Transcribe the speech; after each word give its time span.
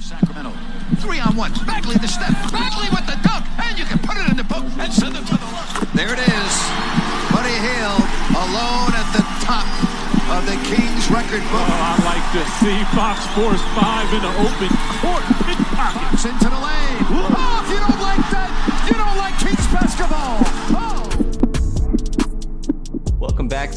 Sacramento. 0.00 0.52
Three 1.00 1.20
on 1.20 1.36
one. 1.36 1.52
Bagley 1.66 1.96
the 1.96 2.08
step. 2.08 2.32
Bagley 2.52 2.88
with 2.88 3.04
the 3.04 3.16
dunk. 3.20 3.44
And 3.60 3.78
you 3.78 3.84
can 3.84 3.98
put 4.00 4.16
it 4.16 4.28
in 4.30 4.36
the 4.36 4.44
book 4.44 4.64
and 4.80 4.92
send 4.92 5.16
it 5.16 5.24
to 5.28 5.36
the 5.36 5.48
line. 5.52 5.88
There 5.92 6.12
it 6.12 6.20
is. 6.20 6.52
Buddy 7.32 7.52
Hield 7.52 8.04
alone 8.32 8.92
at 8.96 9.08
the 9.12 9.24
top 9.44 9.68
of 10.32 10.44
the 10.48 10.56
Kings 10.64 11.04
record 11.12 11.44
book. 11.52 11.68
Oh, 11.68 11.92
I 11.92 12.00
like 12.04 12.26
to 12.32 12.42
see 12.64 12.76
Fox 12.96 13.20
Force 13.36 13.60
5 13.76 14.16
in 14.16 14.22
the 14.24 14.34
open 14.40 14.70
court. 15.04 15.24
Pockets 15.76 16.24
into 16.24 16.48
the 16.48 16.60
lane. 16.60 17.00
Oh, 17.12 17.60
if 17.60 17.68
you 17.68 17.80
don't 17.80 18.00
like 18.00 18.24
that, 18.32 18.48
you 18.88 18.96
don't 18.96 19.18
like 19.20 19.36
Kings 19.36 19.66
basketball. 19.68 19.83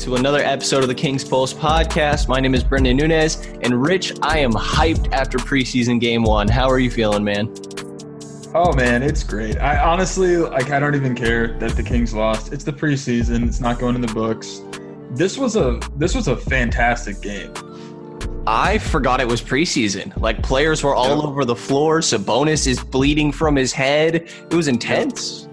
To 0.07 0.15
another 0.15 0.39
episode 0.39 0.83
of 0.83 0.87
the 0.87 0.95
Kings 0.95 1.25
Pulse 1.25 1.53
podcast. 1.53 2.29
My 2.29 2.39
name 2.39 2.55
is 2.55 2.63
Brendan 2.63 2.95
Nunez, 2.95 3.45
and 3.61 3.81
Rich, 3.81 4.13
I 4.21 4.39
am 4.39 4.53
hyped 4.53 5.11
after 5.11 5.37
preseason 5.37 5.99
game 5.99 6.23
one. 6.23 6.47
How 6.47 6.69
are 6.69 6.79
you 6.79 6.89
feeling, 6.89 7.25
man? 7.25 7.53
Oh 8.55 8.71
man, 8.71 9.03
it's 9.03 9.21
great. 9.21 9.57
I 9.59 9.77
honestly 9.83 10.37
like 10.37 10.69
I 10.69 10.79
don't 10.79 10.95
even 10.95 11.13
care 11.13 11.59
that 11.59 11.71
the 11.71 11.83
Kings 11.83 12.13
lost. 12.13 12.53
It's 12.53 12.63
the 12.63 12.71
preseason. 12.71 13.45
It's 13.49 13.59
not 13.59 13.79
going 13.79 13.95
in 13.95 14.01
the 14.01 14.13
books. 14.13 14.61
This 15.11 15.37
was 15.37 15.57
a 15.57 15.77
this 15.97 16.15
was 16.15 16.29
a 16.29 16.37
fantastic 16.37 17.19
game. 17.19 17.51
I 18.47 18.77
forgot 18.77 19.19
it 19.19 19.27
was 19.27 19.41
preseason. 19.41 20.15
Like 20.21 20.41
players 20.41 20.85
were 20.85 20.95
all 20.95 21.17
Yep. 21.17 21.25
over 21.25 21.43
the 21.43 21.55
floor. 21.55 21.99
Sabonis 21.99 22.65
is 22.65 22.81
bleeding 22.81 23.33
from 23.33 23.57
his 23.57 23.73
head. 23.73 24.15
It 24.15 24.53
was 24.53 24.69
intense. 24.69 25.49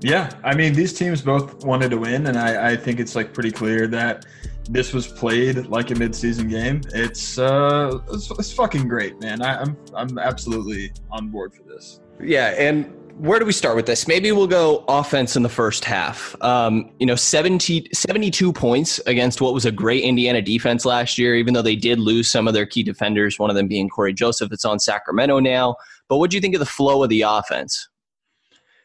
Yeah, 0.00 0.30
I 0.42 0.54
mean 0.54 0.72
these 0.72 0.92
teams 0.92 1.22
both 1.22 1.64
wanted 1.64 1.90
to 1.90 1.98
win, 1.98 2.26
and 2.26 2.38
I, 2.38 2.72
I 2.72 2.76
think 2.76 3.00
it's 3.00 3.14
like 3.14 3.34
pretty 3.34 3.50
clear 3.50 3.86
that 3.88 4.24
this 4.68 4.92
was 4.92 5.06
played 5.06 5.66
like 5.66 5.90
a 5.90 5.94
midseason 5.94 6.48
game. 6.48 6.80
It's 6.94 7.38
uh 7.38 7.98
it's, 8.10 8.30
it's 8.30 8.52
fucking 8.52 8.88
great, 8.88 9.20
man. 9.20 9.42
I, 9.42 9.60
I'm 9.60 9.76
I'm 9.94 10.18
absolutely 10.18 10.92
on 11.10 11.28
board 11.28 11.54
for 11.54 11.62
this. 11.64 12.00
Yeah, 12.22 12.54
and 12.58 12.94
where 13.20 13.38
do 13.38 13.44
we 13.44 13.52
start 13.52 13.76
with 13.76 13.84
this? 13.84 14.08
Maybe 14.08 14.32
we'll 14.32 14.46
go 14.46 14.82
offense 14.88 15.36
in 15.36 15.42
the 15.42 15.48
first 15.50 15.84
half. 15.84 16.34
Um, 16.40 16.90
you 16.98 17.04
know, 17.04 17.16
70, 17.16 17.88
72 17.92 18.50
points 18.50 18.98
against 19.00 19.42
what 19.42 19.52
was 19.52 19.66
a 19.66 19.72
great 19.72 20.04
Indiana 20.04 20.40
defense 20.40 20.86
last 20.86 21.18
year, 21.18 21.34
even 21.34 21.52
though 21.52 21.60
they 21.60 21.76
did 21.76 21.98
lose 21.98 22.30
some 22.30 22.48
of 22.48 22.54
their 22.54 22.64
key 22.64 22.82
defenders, 22.82 23.38
one 23.38 23.50
of 23.50 23.56
them 23.56 23.68
being 23.68 23.90
Cory 23.90 24.14
Joseph. 24.14 24.52
It's 24.52 24.64
on 24.64 24.78
Sacramento 24.78 25.38
now. 25.38 25.76
But 26.08 26.16
what 26.16 26.30
do 26.30 26.36
you 26.38 26.40
think 26.40 26.54
of 26.54 26.60
the 26.60 26.66
flow 26.66 27.02
of 27.02 27.10
the 27.10 27.22
offense? 27.22 27.90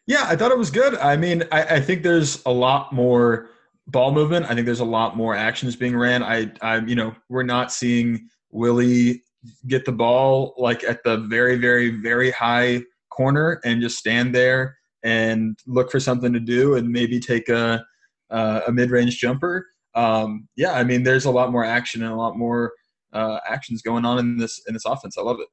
Yeah, 0.07 0.25
I 0.27 0.35
thought 0.35 0.51
it 0.51 0.57
was 0.57 0.69
good. 0.69 0.95
I 0.95 1.17
mean, 1.17 1.43
I, 1.51 1.63
I 1.63 1.79
think 1.79 2.03
there's 2.03 2.43
a 2.45 2.51
lot 2.51 2.93
more 2.93 3.49
ball 3.87 4.11
movement. 4.11 4.45
I 4.45 4.53
think 4.53 4.65
there's 4.65 4.79
a 4.79 4.85
lot 4.85 5.17
more 5.17 5.35
actions 5.35 5.75
being 5.75 5.95
ran. 5.97 6.23
I, 6.23 6.51
I, 6.61 6.77
you 6.79 6.95
know, 6.95 7.15
we're 7.29 7.43
not 7.43 7.71
seeing 7.71 8.29
Willie 8.51 9.23
get 9.67 9.85
the 9.85 9.91
ball 9.91 10.53
like 10.57 10.83
at 10.83 11.03
the 11.03 11.17
very, 11.17 11.57
very, 11.57 11.89
very 11.89 12.31
high 12.31 12.81
corner 13.09 13.59
and 13.63 13.81
just 13.81 13.97
stand 13.97 14.33
there 14.33 14.77
and 15.03 15.57
look 15.67 15.91
for 15.91 15.99
something 15.99 16.33
to 16.33 16.39
do 16.39 16.75
and 16.75 16.89
maybe 16.89 17.19
take 17.19 17.49
a 17.49 17.83
uh, 18.31 18.61
a 18.67 18.71
mid-range 18.71 19.19
jumper. 19.19 19.67
Um, 19.93 20.47
yeah, 20.55 20.73
I 20.73 20.83
mean, 20.83 21.03
there's 21.03 21.25
a 21.25 21.31
lot 21.31 21.51
more 21.51 21.63
action 21.63 22.01
and 22.03 22.11
a 22.11 22.15
lot 22.15 22.37
more 22.37 22.73
uh, 23.13 23.39
actions 23.47 23.81
going 23.81 24.03
on 24.03 24.17
in 24.17 24.37
this 24.37 24.61
in 24.67 24.73
this 24.73 24.85
offense. 24.85 25.17
I 25.17 25.21
love 25.21 25.39
it. 25.39 25.47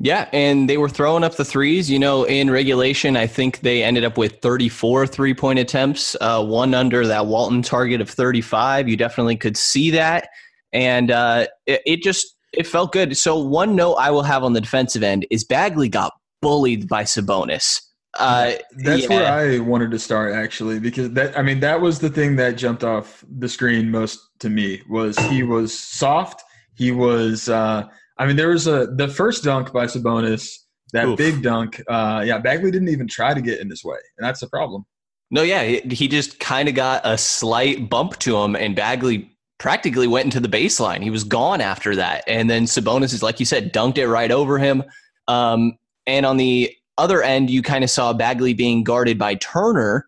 Yeah, 0.00 0.28
and 0.32 0.70
they 0.70 0.76
were 0.76 0.88
throwing 0.88 1.24
up 1.24 1.34
the 1.34 1.44
threes. 1.44 1.90
You 1.90 1.98
know, 1.98 2.22
in 2.24 2.50
regulation, 2.50 3.16
I 3.16 3.26
think 3.26 3.60
they 3.60 3.82
ended 3.82 4.04
up 4.04 4.16
with 4.16 4.40
34 4.40 5.06
three 5.06 5.34
point 5.34 5.58
attempts, 5.58 6.16
uh, 6.20 6.44
one 6.44 6.72
under 6.74 7.06
that 7.06 7.26
Walton 7.26 7.62
target 7.62 8.00
of 8.00 8.08
35. 8.08 8.88
You 8.88 8.96
definitely 8.96 9.36
could 9.36 9.56
see 9.56 9.90
that. 9.90 10.28
And 10.72 11.10
uh, 11.10 11.46
it, 11.66 11.82
it 11.84 12.02
just 12.02 12.36
it 12.52 12.66
felt 12.66 12.92
good. 12.92 13.16
So, 13.16 13.38
one 13.38 13.74
note 13.74 13.94
I 13.94 14.10
will 14.10 14.22
have 14.22 14.44
on 14.44 14.52
the 14.52 14.60
defensive 14.60 15.02
end 15.02 15.26
is 15.30 15.42
Bagley 15.42 15.88
got 15.88 16.12
bullied 16.40 16.88
by 16.88 17.02
Sabonis. 17.02 17.82
Uh, 18.18 18.52
That's 18.76 19.02
yeah. 19.02 19.08
where 19.08 19.32
I 19.32 19.58
wanted 19.58 19.90
to 19.90 19.98
start 19.98 20.32
actually, 20.32 20.78
because 20.78 21.10
that 21.12 21.36
I 21.36 21.42
mean 21.42 21.58
that 21.60 21.80
was 21.80 21.98
the 21.98 22.08
thing 22.08 22.36
that 22.36 22.52
jumped 22.52 22.84
off 22.84 23.24
the 23.28 23.48
screen 23.48 23.90
most 23.90 24.20
to 24.38 24.48
me 24.48 24.82
was 24.88 25.18
he 25.18 25.42
was 25.42 25.76
soft. 25.76 26.44
He 26.76 26.92
was. 26.92 27.48
Uh, 27.48 27.88
I 28.18 28.26
mean, 28.26 28.36
there 28.36 28.48
was 28.48 28.66
a 28.66 28.86
the 28.86 29.08
first 29.08 29.44
dunk 29.44 29.72
by 29.72 29.86
Sabonis, 29.86 30.56
that 30.92 31.06
Oof. 31.06 31.18
big 31.18 31.42
dunk. 31.42 31.82
Uh, 31.88 32.22
yeah, 32.26 32.38
Bagley 32.38 32.70
didn't 32.70 32.88
even 32.88 33.06
try 33.06 33.34
to 33.34 33.40
get 33.40 33.60
in 33.60 33.70
his 33.70 33.84
way, 33.84 33.98
and 34.16 34.26
that's 34.26 34.40
the 34.40 34.48
problem. 34.48 34.84
No, 35.30 35.42
yeah, 35.42 35.62
he, 35.62 35.80
he 35.94 36.08
just 36.08 36.40
kind 36.40 36.68
of 36.68 36.74
got 36.74 37.02
a 37.04 37.18
slight 37.18 37.88
bump 37.90 38.18
to 38.20 38.36
him, 38.38 38.56
and 38.56 38.74
Bagley 38.74 39.30
practically 39.58 40.06
went 40.06 40.24
into 40.24 40.40
the 40.40 40.48
baseline. 40.48 41.02
He 41.02 41.10
was 41.10 41.24
gone 41.24 41.60
after 41.60 41.94
that, 41.96 42.24
and 42.26 42.48
then 42.48 42.64
Sabonis 42.64 43.12
is 43.12 43.22
like 43.22 43.38
you 43.38 43.46
said, 43.46 43.72
dunked 43.72 43.98
it 43.98 44.08
right 44.08 44.30
over 44.30 44.58
him. 44.58 44.82
Um, 45.26 45.76
and 46.06 46.24
on 46.24 46.38
the 46.38 46.74
other 46.96 47.22
end, 47.22 47.50
you 47.50 47.62
kind 47.62 47.84
of 47.84 47.90
saw 47.90 48.12
Bagley 48.12 48.54
being 48.54 48.82
guarded 48.82 49.18
by 49.18 49.34
Turner, 49.36 50.06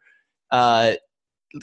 uh, 0.50 0.94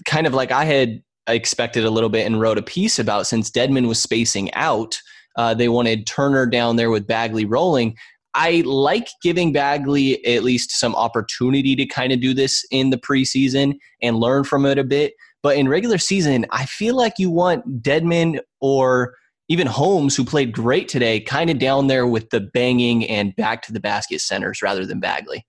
kind 0.05 0.27
of 0.27 0.33
like 0.33 0.51
I 0.51 0.63
had 0.63 1.01
expected 1.27 1.83
a 1.83 1.89
little 1.89 2.09
bit 2.09 2.25
and 2.25 2.39
wrote 2.39 2.57
a 2.57 2.61
piece 2.61 2.99
about. 2.99 3.27
Since 3.27 3.51
Dedmon 3.51 3.87
was 3.87 4.01
spacing 4.01 4.53
out, 4.53 5.01
uh, 5.37 5.53
they 5.53 5.69
wanted 5.69 6.05
Turner 6.07 6.45
down 6.45 6.75
there 6.75 6.89
with 6.89 7.07
Bagley 7.07 7.45
rolling. 7.45 7.95
I 8.33 8.61
like 8.65 9.07
giving 9.23 9.51
Bagley 9.51 10.23
at 10.25 10.43
least 10.43 10.71
some 10.71 10.95
opportunity 10.95 11.75
to 11.75 11.85
kind 11.85 12.11
of 12.11 12.19
do 12.19 12.33
this 12.33 12.65
in 12.69 12.89
the 12.89 12.97
preseason 12.97 13.77
and 14.01 14.17
learn 14.17 14.43
from 14.43 14.65
it 14.65 14.77
a 14.77 14.83
bit. 14.83 15.13
But 15.41 15.57
in 15.57 15.67
regular 15.67 15.97
season, 15.97 16.45
I 16.51 16.65
feel 16.65 16.95
like 16.95 17.13
you 17.17 17.31
want 17.31 17.81
Dedmon 17.81 18.39
or 18.59 19.15
even 19.49 19.65
Holmes, 19.65 20.15
who 20.15 20.25
played 20.25 20.51
great 20.51 20.87
today, 20.87 21.19
kind 21.19 21.49
of 21.49 21.57
down 21.57 21.87
there 21.87 22.05
with 22.05 22.29
the 22.31 22.41
banging 22.41 23.07
and 23.07 23.35
back 23.35 23.61
to 23.63 23.73
the 23.73 23.79
basket 23.79 24.19
centers 24.19 24.61
rather 24.61 24.85
than 24.85 24.99
Bagley. 24.99 25.45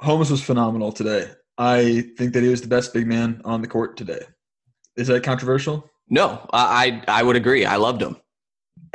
Holmes 0.00 0.30
was 0.30 0.42
phenomenal 0.42 0.92
today. 0.92 1.30
I 1.56 2.04
think 2.16 2.32
that 2.32 2.42
he 2.42 2.48
was 2.48 2.62
the 2.62 2.68
best 2.68 2.92
big 2.92 3.06
man 3.06 3.40
on 3.44 3.60
the 3.60 3.68
court 3.68 3.96
today. 3.96 4.22
Is 4.96 5.06
that 5.08 5.22
controversial? 5.22 5.88
No, 6.08 6.46
I 6.52 7.02
I 7.06 7.20
I 7.20 7.22
would 7.22 7.36
agree. 7.36 7.64
I 7.64 7.76
loved 7.76 8.02
him. 8.02 8.16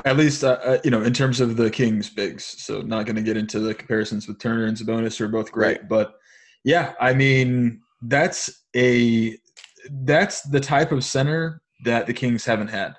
At 0.03 0.17
least, 0.17 0.43
uh, 0.43 0.59
uh, 0.63 0.77
you 0.83 0.91
know, 0.91 1.01
in 1.01 1.13
terms 1.13 1.39
of 1.39 1.55
the 1.55 1.69
Kings 1.69 2.09
bigs. 2.09 2.43
So, 2.43 2.81
not 2.81 3.05
going 3.05 3.15
to 3.15 3.21
get 3.21 3.37
into 3.37 3.59
the 3.59 3.73
comparisons 3.73 4.27
with 4.27 4.39
Turner 4.39 4.65
and 4.65 4.75
Sabonis, 4.75 5.17
who 5.17 5.25
are 5.25 5.29
both 5.29 5.51
great. 5.51 5.87
But 5.87 6.15
yeah, 6.63 6.93
I 6.99 7.13
mean, 7.13 7.81
that's 8.01 8.63
a 8.75 9.37
that's 9.89 10.41
the 10.41 10.59
type 10.59 10.91
of 10.91 11.03
center 11.03 11.61
that 11.85 12.07
the 12.07 12.13
Kings 12.13 12.43
haven't 12.45 12.69
had. 12.69 12.95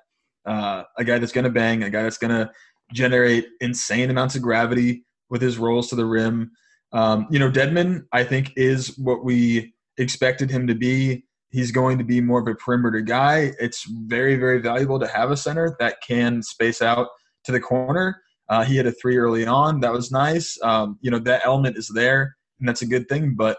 Uh, 0.47 0.85
a 0.97 1.05
guy 1.05 1.19
that's 1.19 1.33
going 1.33 1.45
to 1.45 1.51
bang, 1.51 1.83
a 1.83 1.91
guy 1.91 2.03
that's 2.03 2.19
going 2.19 2.31
to 2.31 2.51
generate 2.93 3.47
insane 3.61 4.11
amounts 4.11 4.37
of 4.37 4.43
gravity 4.43 5.05
with 5.29 5.43
his 5.43 5.59
rolls 5.59 5.89
to 5.89 5.97
the 5.97 6.07
rim. 6.07 6.51
Um, 6.93 7.27
you 7.31 7.39
know, 7.39 7.51
Dedmon, 7.51 8.05
I 8.13 8.23
think, 8.25 8.53
is 8.57 8.97
what 8.97 9.25
we 9.25 9.75
expected 9.99 10.51
him 10.51 10.67
to 10.69 10.75
be. 10.75 11.25
He's 11.51 11.71
going 11.71 11.99
to 11.99 12.05
be 12.05 12.21
more 12.21 12.41
of 12.41 12.49
a 12.49 12.55
perimeter 12.55 13.01
guy. 13.01 13.53
It's 13.61 13.85
very, 13.89 14.37
very 14.37 14.61
valuable 14.61 14.99
to 14.99 15.07
have 15.07 15.31
a 15.31 15.37
center 15.37 15.77
that 15.79 15.97
can 16.07 16.43
space 16.43 16.83
out 16.83 17.09
to 17.45 17.53
the 17.53 17.61
corner. 17.61 18.21
Uh, 18.49 18.65
he 18.65 18.77
had 18.77 18.87
a 18.87 18.93
three 18.93 19.17
early 19.17 19.47
on. 19.47 19.81
That 19.81 19.93
was 19.93 20.11
nice. 20.11 20.59
Um, 20.63 20.99
you 21.01 21.11
know, 21.11 21.19
that 21.21 21.43
element 21.45 21.77
is 21.77 21.91
there, 21.95 22.37
and 22.61 22.69
that's 22.69 22.83
a 22.83 22.87
good 22.87 23.09
thing. 23.09 23.35
But 23.37 23.59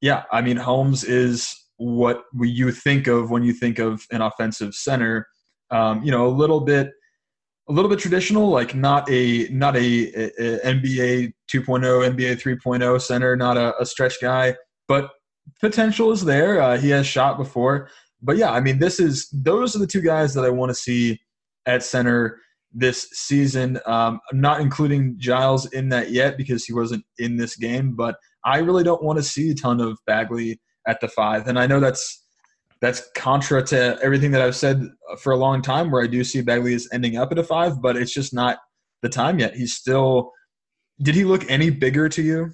yeah, 0.00 0.24
I 0.30 0.42
mean, 0.42 0.56
Holmes 0.56 1.04
is 1.04 1.54
what 1.76 2.24
you 2.40 2.70
think 2.72 3.06
of 3.06 3.30
when 3.30 3.42
you 3.42 3.52
think 3.52 3.78
of 3.78 4.04
an 4.10 4.20
offensive 4.20 4.74
center. 4.74 5.26
Um, 5.70 6.02
you 6.02 6.10
know, 6.10 6.26
a 6.26 6.28
little 6.28 6.60
bit, 6.60 6.90
a 7.68 7.72
little 7.72 7.90
bit 7.90 7.98
traditional, 7.98 8.48
like 8.48 8.74
not 8.74 9.10
a 9.10 9.48
not 9.50 9.76
a, 9.76 9.80
a- 9.80 10.60
NBA 10.64 11.32
2.0, 11.52 12.16
NBA 12.16 12.40
3.0 12.40 13.00
center, 13.00 13.36
not 13.36 13.56
a, 13.56 13.74
a 13.80 13.86
stretch 13.86 14.20
guy, 14.20 14.56
but 14.86 15.10
potential 15.60 16.12
is 16.12 16.24
there. 16.24 16.60
Uh, 16.60 16.76
he 16.76 16.90
has 16.90 17.06
shot 17.06 17.36
before, 17.36 17.88
but 18.22 18.36
yeah, 18.36 18.50
I 18.50 18.60
mean, 18.60 18.78
this 18.78 19.00
is 19.00 19.28
those 19.30 19.74
are 19.74 19.78
the 19.78 19.86
two 19.86 20.02
guys 20.02 20.34
that 20.34 20.44
I 20.44 20.50
want 20.50 20.70
to 20.70 20.74
see 20.74 21.20
at 21.66 21.82
center 21.82 22.40
this 22.72 23.08
season. 23.12 23.78
Um, 23.86 24.20
I'm 24.30 24.40
not 24.40 24.60
including 24.60 25.16
Giles 25.18 25.70
in 25.72 25.88
that 25.90 26.10
yet 26.10 26.36
because 26.36 26.64
he 26.64 26.72
wasn't 26.72 27.04
in 27.18 27.36
this 27.36 27.56
game, 27.56 27.94
but 27.94 28.16
I 28.44 28.58
really 28.58 28.84
don't 28.84 29.02
want 29.02 29.18
to 29.18 29.22
see 29.22 29.50
a 29.50 29.54
ton 29.54 29.80
of 29.80 29.98
Bagley 30.06 30.60
at 30.86 31.00
the 31.00 31.08
five. 31.08 31.46
And 31.48 31.58
I 31.58 31.66
know 31.66 31.80
that's 31.80 32.24
that's 32.80 33.08
contra 33.16 33.62
to 33.64 33.98
everything 34.02 34.30
that 34.30 34.42
I've 34.42 34.54
said 34.56 34.88
for 35.20 35.32
a 35.32 35.36
long 35.36 35.62
time, 35.62 35.90
where 35.90 36.02
I 36.02 36.06
do 36.06 36.22
see 36.22 36.40
Bagley 36.40 36.74
is 36.74 36.88
ending 36.92 37.16
up 37.16 37.32
at 37.32 37.38
a 37.38 37.44
five, 37.44 37.82
but 37.82 37.96
it's 37.96 38.12
just 38.12 38.32
not 38.32 38.58
the 39.02 39.08
time 39.08 39.38
yet. 39.38 39.54
He's 39.54 39.74
still. 39.74 40.32
Did 41.00 41.14
he 41.14 41.24
look 41.24 41.48
any 41.48 41.70
bigger 41.70 42.08
to 42.08 42.22
you? 42.22 42.52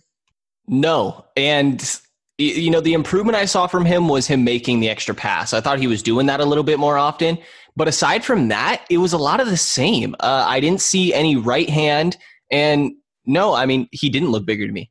No, 0.66 1.24
and 1.36 1.98
you 2.38 2.70
know 2.70 2.80
the 2.80 2.94
improvement 2.94 3.36
I 3.36 3.44
saw 3.44 3.66
from 3.66 3.84
him 3.84 4.08
was 4.08 4.26
him 4.26 4.44
making 4.44 4.80
the 4.80 4.88
extra 4.88 5.14
pass. 5.14 5.52
I 5.52 5.60
thought 5.60 5.78
he 5.78 5.86
was 5.86 6.02
doing 6.02 6.26
that 6.26 6.40
a 6.40 6.44
little 6.44 6.64
bit 6.64 6.78
more 6.78 6.98
often, 6.98 7.38
but 7.76 7.88
aside 7.88 8.24
from 8.24 8.48
that, 8.48 8.84
it 8.90 8.98
was 8.98 9.12
a 9.12 9.18
lot 9.18 9.40
of 9.40 9.48
the 9.48 9.56
same. 9.56 10.14
Uh, 10.20 10.44
I 10.46 10.60
didn't 10.60 10.80
see 10.80 11.14
any 11.14 11.36
right 11.36 11.68
hand, 11.68 12.16
and 12.50 12.92
no, 13.24 13.54
I 13.54 13.66
mean 13.66 13.88
he 13.92 14.08
didn't 14.08 14.30
look 14.30 14.46
bigger 14.46 14.66
to 14.66 14.72
me. 14.72 14.90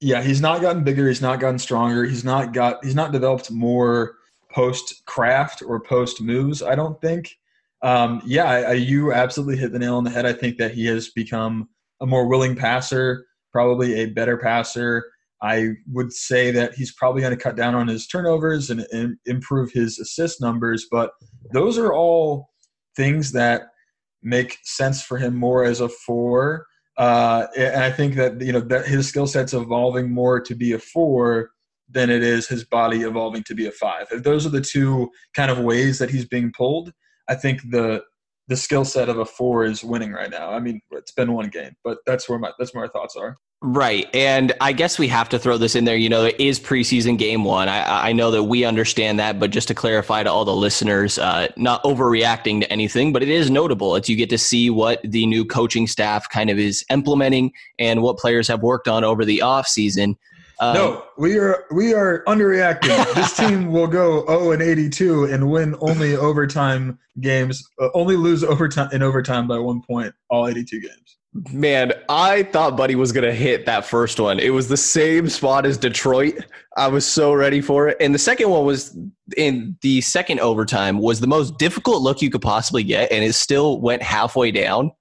Yeah, 0.00 0.22
he's 0.22 0.40
not 0.40 0.60
gotten 0.60 0.82
bigger. 0.82 1.06
He's 1.06 1.22
not 1.22 1.38
gotten 1.38 1.58
stronger. 1.58 2.04
He's 2.04 2.24
not 2.24 2.52
got. 2.52 2.84
He's 2.84 2.94
not 2.94 3.12
developed 3.12 3.50
more 3.50 4.16
post 4.50 5.04
craft 5.06 5.62
or 5.62 5.80
post 5.80 6.20
moves. 6.20 6.62
I 6.62 6.74
don't 6.74 7.00
think. 7.00 7.36
Um, 7.82 8.22
yeah, 8.24 8.44
I, 8.44 8.60
I, 8.60 8.72
you 8.72 9.12
absolutely 9.12 9.56
hit 9.56 9.72
the 9.72 9.78
nail 9.78 9.96
on 9.96 10.04
the 10.04 10.10
head. 10.10 10.24
I 10.24 10.32
think 10.32 10.56
that 10.58 10.72
he 10.72 10.86
has 10.86 11.08
become 11.10 11.68
a 12.00 12.06
more 12.06 12.28
willing 12.28 12.54
passer, 12.54 13.26
probably 13.50 13.94
a 13.94 14.06
better 14.06 14.36
passer. 14.36 15.04
I 15.42 15.70
would 15.90 16.12
say 16.12 16.50
that 16.52 16.74
he's 16.74 16.92
probably 16.92 17.20
going 17.20 17.36
to 17.36 17.42
cut 17.42 17.56
down 17.56 17.74
on 17.74 17.88
his 17.88 18.06
turnovers 18.06 18.70
and, 18.70 18.86
and 18.92 19.16
improve 19.26 19.72
his 19.72 19.98
assist 19.98 20.40
numbers. 20.40 20.86
But 20.90 21.10
those 21.52 21.78
are 21.78 21.92
all 21.92 22.50
things 22.96 23.32
that 23.32 23.62
make 24.22 24.58
sense 24.62 25.02
for 25.02 25.18
him 25.18 25.34
more 25.34 25.64
as 25.64 25.80
a 25.80 25.88
four 25.88 26.66
uh, 26.98 27.46
and 27.56 27.82
I 27.82 27.90
think 27.90 28.16
that 28.16 28.40
you 28.40 28.52
know 28.52 28.60
that 28.60 28.86
his 28.86 29.08
skill 29.08 29.26
set's 29.26 29.54
evolving 29.54 30.10
more 30.10 30.40
to 30.40 30.54
be 30.54 30.72
a 30.72 30.78
four 30.78 31.50
than 31.90 32.10
it 32.10 32.22
is 32.22 32.46
his 32.46 32.64
body 32.64 33.02
evolving 33.02 33.42
to 33.44 33.54
be 33.54 33.66
a 33.66 33.72
five. 33.72 34.06
If 34.10 34.22
those 34.22 34.46
are 34.46 34.50
the 34.50 34.60
two 34.60 35.10
kind 35.34 35.50
of 35.50 35.58
ways 35.58 35.98
that 35.98 36.10
he's 36.10 36.26
being 36.26 36.52
pulled, 36.56 36.92
I 37.28 37.34
think 37.34 37.62
the 37.70 38.02
the 38.48 38.56
skill 38.56 38.84
set 38.84 39.08
of 39.08 39.18
a 39.18 39.24
four 39.24 39.64
is 39.64 39.84
winning 39.84 40.12
right 40.12 40.30
now. 40.30 40.50
I 40.50 40.60
mean, 40.60 40.80
it's 40.90 41.12
been 41.12 41.32
one 41.32 41.48
game, 41.48 41.76
but 41.84 41.98
that's 42.06 42.28
where 42.28 42.38
my 42.38 42.52
that's 42.58 42.74
where 42.74 42.84
my 42.84 42.90
thoughts 42.90 43.16
are. 43.16 43.38
Right. 43.64 44.08
And 44.12 44.52
I 44.60 44.72
guess 44.72 44.98
we 44.98 45.06
have 45.06 45.28
to 45.28 45.38
throw 45.38 45.56
this 45.56 45.76
in 45.76 45.84
there. 45.84 45.94
You 45.94 46.08
know, 46.08 46.24
it 46.24 46.34
is 46.40 46.58
preseason 46.58 47.16
game 47.16 47.44
one. 47.44 47.68
I, 47.68 48.08
I 48.08 48.12
know 48.12 48.32
that 48.32 48.42
we 48.42 48.64
understand 48.64 49.20
that, 49.20 49.38
but 49.38 49.52
just 49.52 49.68
to 49.68 49.74
clarify 49.74 50.24
to 50.24 50.30
all 50.30 50.44
the 50.44 50.54
listeners, 50.54 51.16
uh, 51.16 51.46
not 51.56 51.80
overreacting 51.84 52.62
to 52.62 52.72
anything, 52.72 53.12
but 53.12 53.22
it 53.22 53.28
is 53.28 53.52
notable. 53.52 53.94
It's 53.94 54.08
you 54.08 54.16
get 54.16 54.30
to 54.30 54.38
see 54.38 54.68
what 54.68 55.00
the 55.04 55.26
new 55.26 55.44
coaching 55.44 55.86
staff 55.86 56.28
kind 56.28 56.50
of 56.50 56.58
is 56.58 56.84
implementing 56.90 57.52
and 57.78 58.02
what 58.02 58.18
players 58.18 58.48
have 58.48 58.62
worked 58.64 58.88
on 58.88 59.04
over 59.04 59.24
the 59.24 59.42
off 59.42 59.68
season. 59.68 60.16
Um, 60.62 60.74
no, 60.74 61.04
we 61.18 61.38
are 61.38 61.64
we 61.72 61.92
are 61.92 62.22
underreacting. 62.28 63.14
this 63.14 63.36
team 63.36 63.72
will 63.72 63.88
go 63.88 64.24
0 64.26 64.52
and 64.52 64.62
82 64.62 65.24
and 65.24 65.50
win 65.50 65.74
only 65.80 66.14
overtime 66.14 67.00
games, 67.20 67.68
uh, 67.80 67.88
only 67.94 68.16
lose 68.16 68.44
overtime 68.44 68.88
in 68.92 69.02
overtime 69.02 69.48
by 69.48 69.58
one 69.58 69.82
point 69.82 70.14
all 70.30 70.46
82 70.46 70.80
games. 70.80 71.18
Man, 71.50 71.92
I 72.08 72.44
thought 72.44 72.76
Buddy 72.76 72.94
was 72.94 73.10
going 73.10 73.24
to 73.24 73.34
hit 73.34 73.66
that 73.66 73.86
first 73.86 74.20
one. 74.20 74.38
It 74.38 74.50
was 74.50 74.68
the 74.68 74.76
same 74.76 75.28
spot 75.28 75.66
as 75.66 75.78
Detroit. 75.78 76.34
I 76.76 76.86
was 76.86 77.04
so 77.04 77.32
ready 77.32 77.60
for 77.60 77.88
it. 77.88 77.96
And 78.00 78.14
the 78.14 78.18
second 78.20 78.48
one 78.48 78.64
was 78.64 78.96
in 79.36 79.76
the 79.80 80.00
second 80.02 80.38
overtime 80.38 80.98
was 80.98 81.18
the 81.18 81.26
most 81.26 81.58
difficult 81.58 82.02
look 82.02 82.22
you 82.22 82.30
could 82.30 82.42
possibly 82.42 82.84
get 82.84 83.10
and 83.10 83.24
it 83.24 83.32
still 83.32 83.80
went 83.80 84.00
halfway 84.02 84.52
down. 84.52 84.92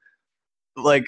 Like 0.75 1.05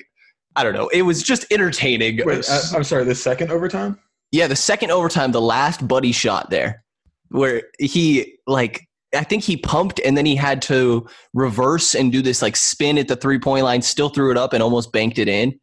I 0.55 0.63
don't 0.63 0.75
know. 0.75 0.89
It 0.89 1.01
was 1.01 1.23
just 1.23 1.51
entertaining. 1.51 2.19
Wait, 2.23 2.47
I, 2.47 2.59
I'm 2.75 2.83
sorry, 2.83 3.03
the 3.05 3.15
second 3.15 3.49
overtime? 3.49 3.97
Yeah, 4.33 4.47
the 4.47 4.55
second 4.55 4.91
overtime, 4.91 5.31
the 5.31 5.39
last 5.39 5.87
Buddy 5.87 6.11
shot 6.11 6.49
there 6.49 6.83
where 7.29 7.63
he 7.79 8.37
like 8.47 8.87
I 9.13 9.23
think 9.23 9.43
he 9.43 9.57
pumped 9.57 9.99
and 10.03 10.17
then 10.17 10.25
he 10.25 10.35
had 10.35 10.61
to 10.63 11.07
reverse 11.33 11.93
and 11.93 12.11
do 12.11 12.21
this 12.21 12.41
like 12.41 12.55
spin 12.55 12.97
at 12.97 13.07
the 13.07 13.15
three 13.15 13.39
point 13.39 13.63
line, 13.63 13.81
still 13.81 14.09
threw 14.09 14.31
it 14.31 14.37
up 14.37 14.53
and 14.53 14.63
almost 14.63 14.91
banked 14.91 15.19
it 15.19 15.27
in. 15.27 15.59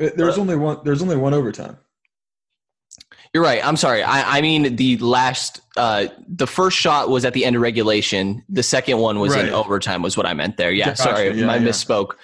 Uh, 0.00 0.10
there's 0.16 0.38
uh, 0.38 0.40
only 0.42 0.56
one. 0.56 0.78
There's 0.84 1.02
only 1.02 1.16
one 1.16 1.34
overtime. 1.34 1.78
You're 3.32 3.42
right. 3.42 3.64
I'm 3.66 3.76
sorry. 3.76 4.02
I, 4.02 4.38
I 4.38 4.40
mean 4.42 4.76
the 4.76 4.98
last, 4.98 5.62
uh, 5.78 6.08
the 6.28 6.46
first 6.46 6.76
shot 6.76 7.08
was 7.08 7.24
at 7.24 7.32
the 7.32 7.46
end 7.46 7.56
of 7.56 7.62
regulation. 7.62 8.44
The 8.50 8.62
second 8.62 8.98
one 8.98 9.20
was 9.20 9.34
right. 9.34 9.46
in 9.46 9.54
overtime. 9.54 10.02
Was 10.02 10.18
what 10.18 10.26
I 10.26 10.34
meant 10.34 10.58
there. 10.58 10.70
Yeah. 10.70 10.86
Gotcha. 10.86 11.02
Sorry, 11.02 11.30
yeah, 11.30 11.50
I 11.50 11.56
yeah. 11.56 11.66
misspoke. 11.66 12.16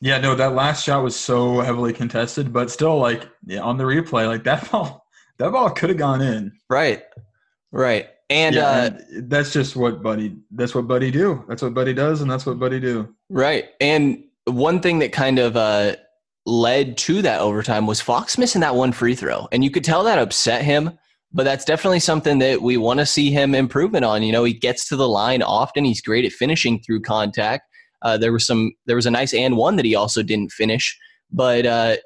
Yeah. 0.00 0.18
No, 0.18 0.34
that 0.34 0.54
last 0.54 0.84
shot 0.84 1.04
was 1.04 1.14
so 1.14 1.60
heavily 1.60 1.92
contested, 1.92 2.52
but 2.52 2.72
still, 2.72 2.98
like 2.98 3.28
yeah, 3.46 3.60
on 3.60 3.76
the 3.76 3.84
replay, 3.84 4.26
like 4.26 4.42
that 4.44 4.68
ball, 4.72 5.01
that 5.42 5.50
ball 5.50 5.70
could 5.70 5.88
have 5.88 5.98
gone 5.98 6.20
in. 6.20 6.52
Right. 6.70 7.02
Right. 7.72 8.08
And, 8.30 8.54
yeah, 8.54 8.66
uh, 8.66 8.90
and 9.10 9.30
that's 9.30 9.52
just 9.52 9.76
what 9.76 10.02
Buddy. 10.02 10.36
That's 10.52 10.74
what 10.74 10.86
Buddy 10.86 11.10
do. 11.10 11.44
That's 11.48 11.62
what 11.62 11.74
Buddy 11.74 11.92
does, 11.92 12.20
and 12.20 12.30
that's 12.30 12.46
what 12.46 12.58
Buddy 12.58 12.80
do. 12.80 13.14
Right. 13.28 13.70
And 13.80 14.22
one 14.44 14.80
thing 14.80 15.00
that 15.00 15.12
kind 15.12 15.38
of 15.38 15.56
uh, 15.56 15.96
led 16.46 16.96
to 16.98 17.22
that 17.22 17.40
overtime 17.40 17.86
was 17.86 18.00
Fox 18.00 18.38
missing 18.38 18.60
that 18.60 18.76
one 18.76 18.92
free 18.92 19.14
throw, 19.14 19.48
and 19.52 19.64
you 19.64 19.70
could 19.70 19.84
tell 19.84 20.04
that 20.04 20.18
upset 20.18 20.62
him. 20.62 20.98
But 21.34 21.44
that's 21.44 21.64
definitely 21.64 22.00
something 22.00 22.38
that 22.38 22.62
we 22.62 22.76
want 22.76 23.00
to 23.00 23.06
see 23.06 23.30
him 23.30 23.54
improvement 23.54 24.04
on. 24.04 24.22
You 24.22 24.32
know, 24.32 24.44
he 24.44 24.52
gets 24.52 24.86
to 24.90 24.96
the 24.96 25.08
line 25.08 25.42
often. 25.42 25.84
He's 25.84 26.02
great 26.02 26.26
at 26.26 26.32
finishing 26.32 26.78
through 26.80 27.00
contact. 27.02 27.64
Uh, 28.02 28.16
there 28.16 28.32
was 28.32 28.46
some. 28.46 28.72
There 28.86 28.96
was 28.96 29.06
a 29.06 29.10
nice 29.10 29.34
and 29.34 29.56
one 29.56 29.76
that 29.76 29.84
he 29.84 29.94
also 29.94 30.22
didn't 30.22 30.52
finish, 30.52 30.96
but 31.32 31.66
uh, 31.66 31.96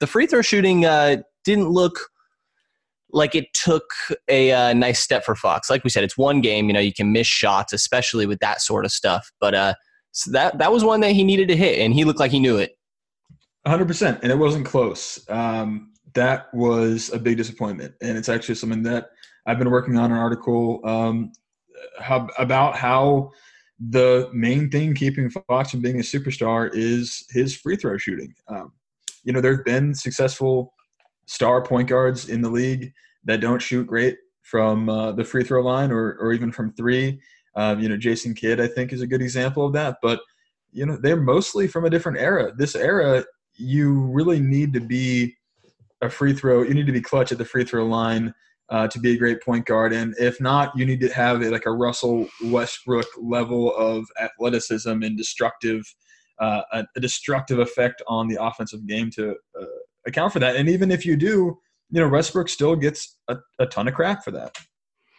the 0.00 0.06
free 0.06 0.26
throw 0.26 0.42
shooting 0.42 0.84
uh, 0.84 1.18
didn't 1.44 1.68
look 1.68 2.11
like 3.12 3.34
it 3.34 3.52
took 3.52 3.84
a 4.28 4.52
uh, 4.52 4.72
nice 4.72 4.98
step 4.98 5.24
for 5.24 5.34
Fox. 5.34 5.68
Like 5.70 5.84
we 5.84 5.90
said, 5.90 6.04
it's 6.04 6.16
one 6.16 6.40
game. 6.40 6.66
You 6.66 6.72
know, 6.72 6.80
you 6.80 6.92
can 6.92 7.12
miss 7.12 7.26
shots, 7.26 7.72
especially 7.72 8.26
with 8.26 8.40
that 8.40 8.60
sort 8.60 8.84
of 8.84 8.92
stuff. 8.92 9.30
But 9.40 9.54
uh, 9.54 9.74
so 10.12 10.30
that 10.32 10.58
that 10.58 10.72
was 10.72 10.84
one 10.84 11.00
that 11.00 11.12
he 11.12 11.24
needed 11.24 11.48
to 11.48 11.56
hit, 11.56 11.78
and 11.78 11.94
he 11.94 12.04
looked 12.04 12.20
like 12.20 12.30
he 12.30 12.40
knew 12.40 12.56
it. 12.56 12.72
100, 13.64 13.86
percent 13.86 14.18
and 14.22 14.32
it 14.32 14.38
wasn't 14.38 14.66
close. 14.66 15.24
Um, 15.28 15.92
that 16.14 16.52
was 16.52 17.10
a 17.12 17.18
big 17.18 17.36
disappointment, 17.36 17.94
and 18.00 18.18
it's 18.18 18.28
actually 18.28 18.56
something 18.56 18.82
that 18.82 19.10
I've 19.46 19.58
been 19.58 19.70
working 19.70 19.96
on 19.96 20.10
an 20.10 20.18
article 20.18 20.80
um, 20.84 21.32
how, 21.98 22.28
about 22.38 22.76
how 22.76 23.30
the 23.90 24.30
main 24.32 24.70
thing 24.70 24.94
keeping 24.94 25.30
Fox 25.30 25.70
from 25.70 25.80
being 25.80 25.98
a 25.98 26.02
superstar 26.02 26.70
is 26.72 27.24
his 27.30 27.56
free 27.56 27.76
throw 27.76 27.96
shooting. 27.96 28.34
Um, 28.48 28.72
you 29.24 29.32
know, 29.32 29.40
there've 29.40 29.64
been 29.64 29.94
successful 29.94 30.72
star 31.26 31.62
point 31.62 31.88
guards 31.88 32.28
in 32.28 32.42
the 32.42 32.50
league 32.50 32.92
that 33.24 33.40
don't 33.40 33.62
shoot 33.62 33.86
great 33.86 34.16
from 34.42 34.88
uh, 34.88 35.12
the 35.12 35.24
free 35.24 35.44
throw 35.44 35.62
line 35.62 35.90
or, 35.90 36.16
or 36.20 36.32
even 36.32 36.52
from 36.52 36.72
three. 36.72 37.20
Um, 37.54 37.80
you 37.80 37.88
know, 37.88 37.96
Jason 37.96 38.34
Kidd, 38.34 38.60
I 38.60 38.66
think, 38.66 38.92
is 38.92 39.02
a 39.02 39.06
good 39.06 39.22
example 39.22 39.66
of 39.66 39.72
that. 39.74 39.98
But, 40.02 40.20
you 40.72 40.86
know, 40.86 40.96
they're 40.96 41.16
mostly 41.16 41.68
from 41.68 41.84
a 41.84 41.90
different 41.90 42.18
era. 42.18 42.52
This 42.56 42.74
era, 42.74 43.24
you 43.54 43.92
really 43.92 44.40
need 44.40 44.72
to 44.72 44.80
be 44.80 45.36
a 46.00 46.10
free 46.10 46.32
throw, 46.32 46.62
you 46.62 46.74
need 46.74 46.86
to 46.86 46.92
be 46.92 47.00
clutch 47.00 47.30
at 47.30 47.38
the 47.38 47.44
free 47.44 47.64
throw 47.64 47.86
line 47.86 48.34
uh, 48.70 48.88
to 48.88 48.98
be 48.98 49.12
a 49.12 49.18
great 49.18 49.42
point 49.42 49.66
guard. 49.66 49.92
And 49.92 50.14
if 50.18 50.40
not, 50.40 50.76
you 50.76 50.86
need 50.86 51.00
to 51.00 51.12
have 51.12 51.42
a, 51.42 51.50
like 51.50 51.66
a 51.66 51.72
Russell 51.72 52.26
Westbrook 52.44 53.06
level 53.20 53.74
of 53.76 54.06
athleticism 54.20 55.02
and 55.02 55.16
destructive, 55.16 55.82
uh, 56.40 56.62
a, 56.72 56.84
a, 56.96 57.00
destructive 57.00 57.58
effect 57.58 58.02
on 58.08 58.28
the 58.28 58.42
offensive 58.42 58.86
game 58.86 59.10
to 59.10 59.36
uh, 59.60 59.64
account 60.06 60.32
for 60.32 60.38
that. 60.40 60.56
And 60.56 60.68
even 60.68 60.90
if 60.90 61.06
you 61.06 61.16
do, 61.16 61.58
you 61.90 62.00
know, 62.00 62.08
Westbrook 62.08 62.48
still 62.48 62.76
gets 62.76 63.16
a, 63.28 63.36
a 63.58 63.66
ton 63.66 63.88
of 63.88 63.94
crap 63.94 64.24
for 64.24 64.30
that. 64.32 64.56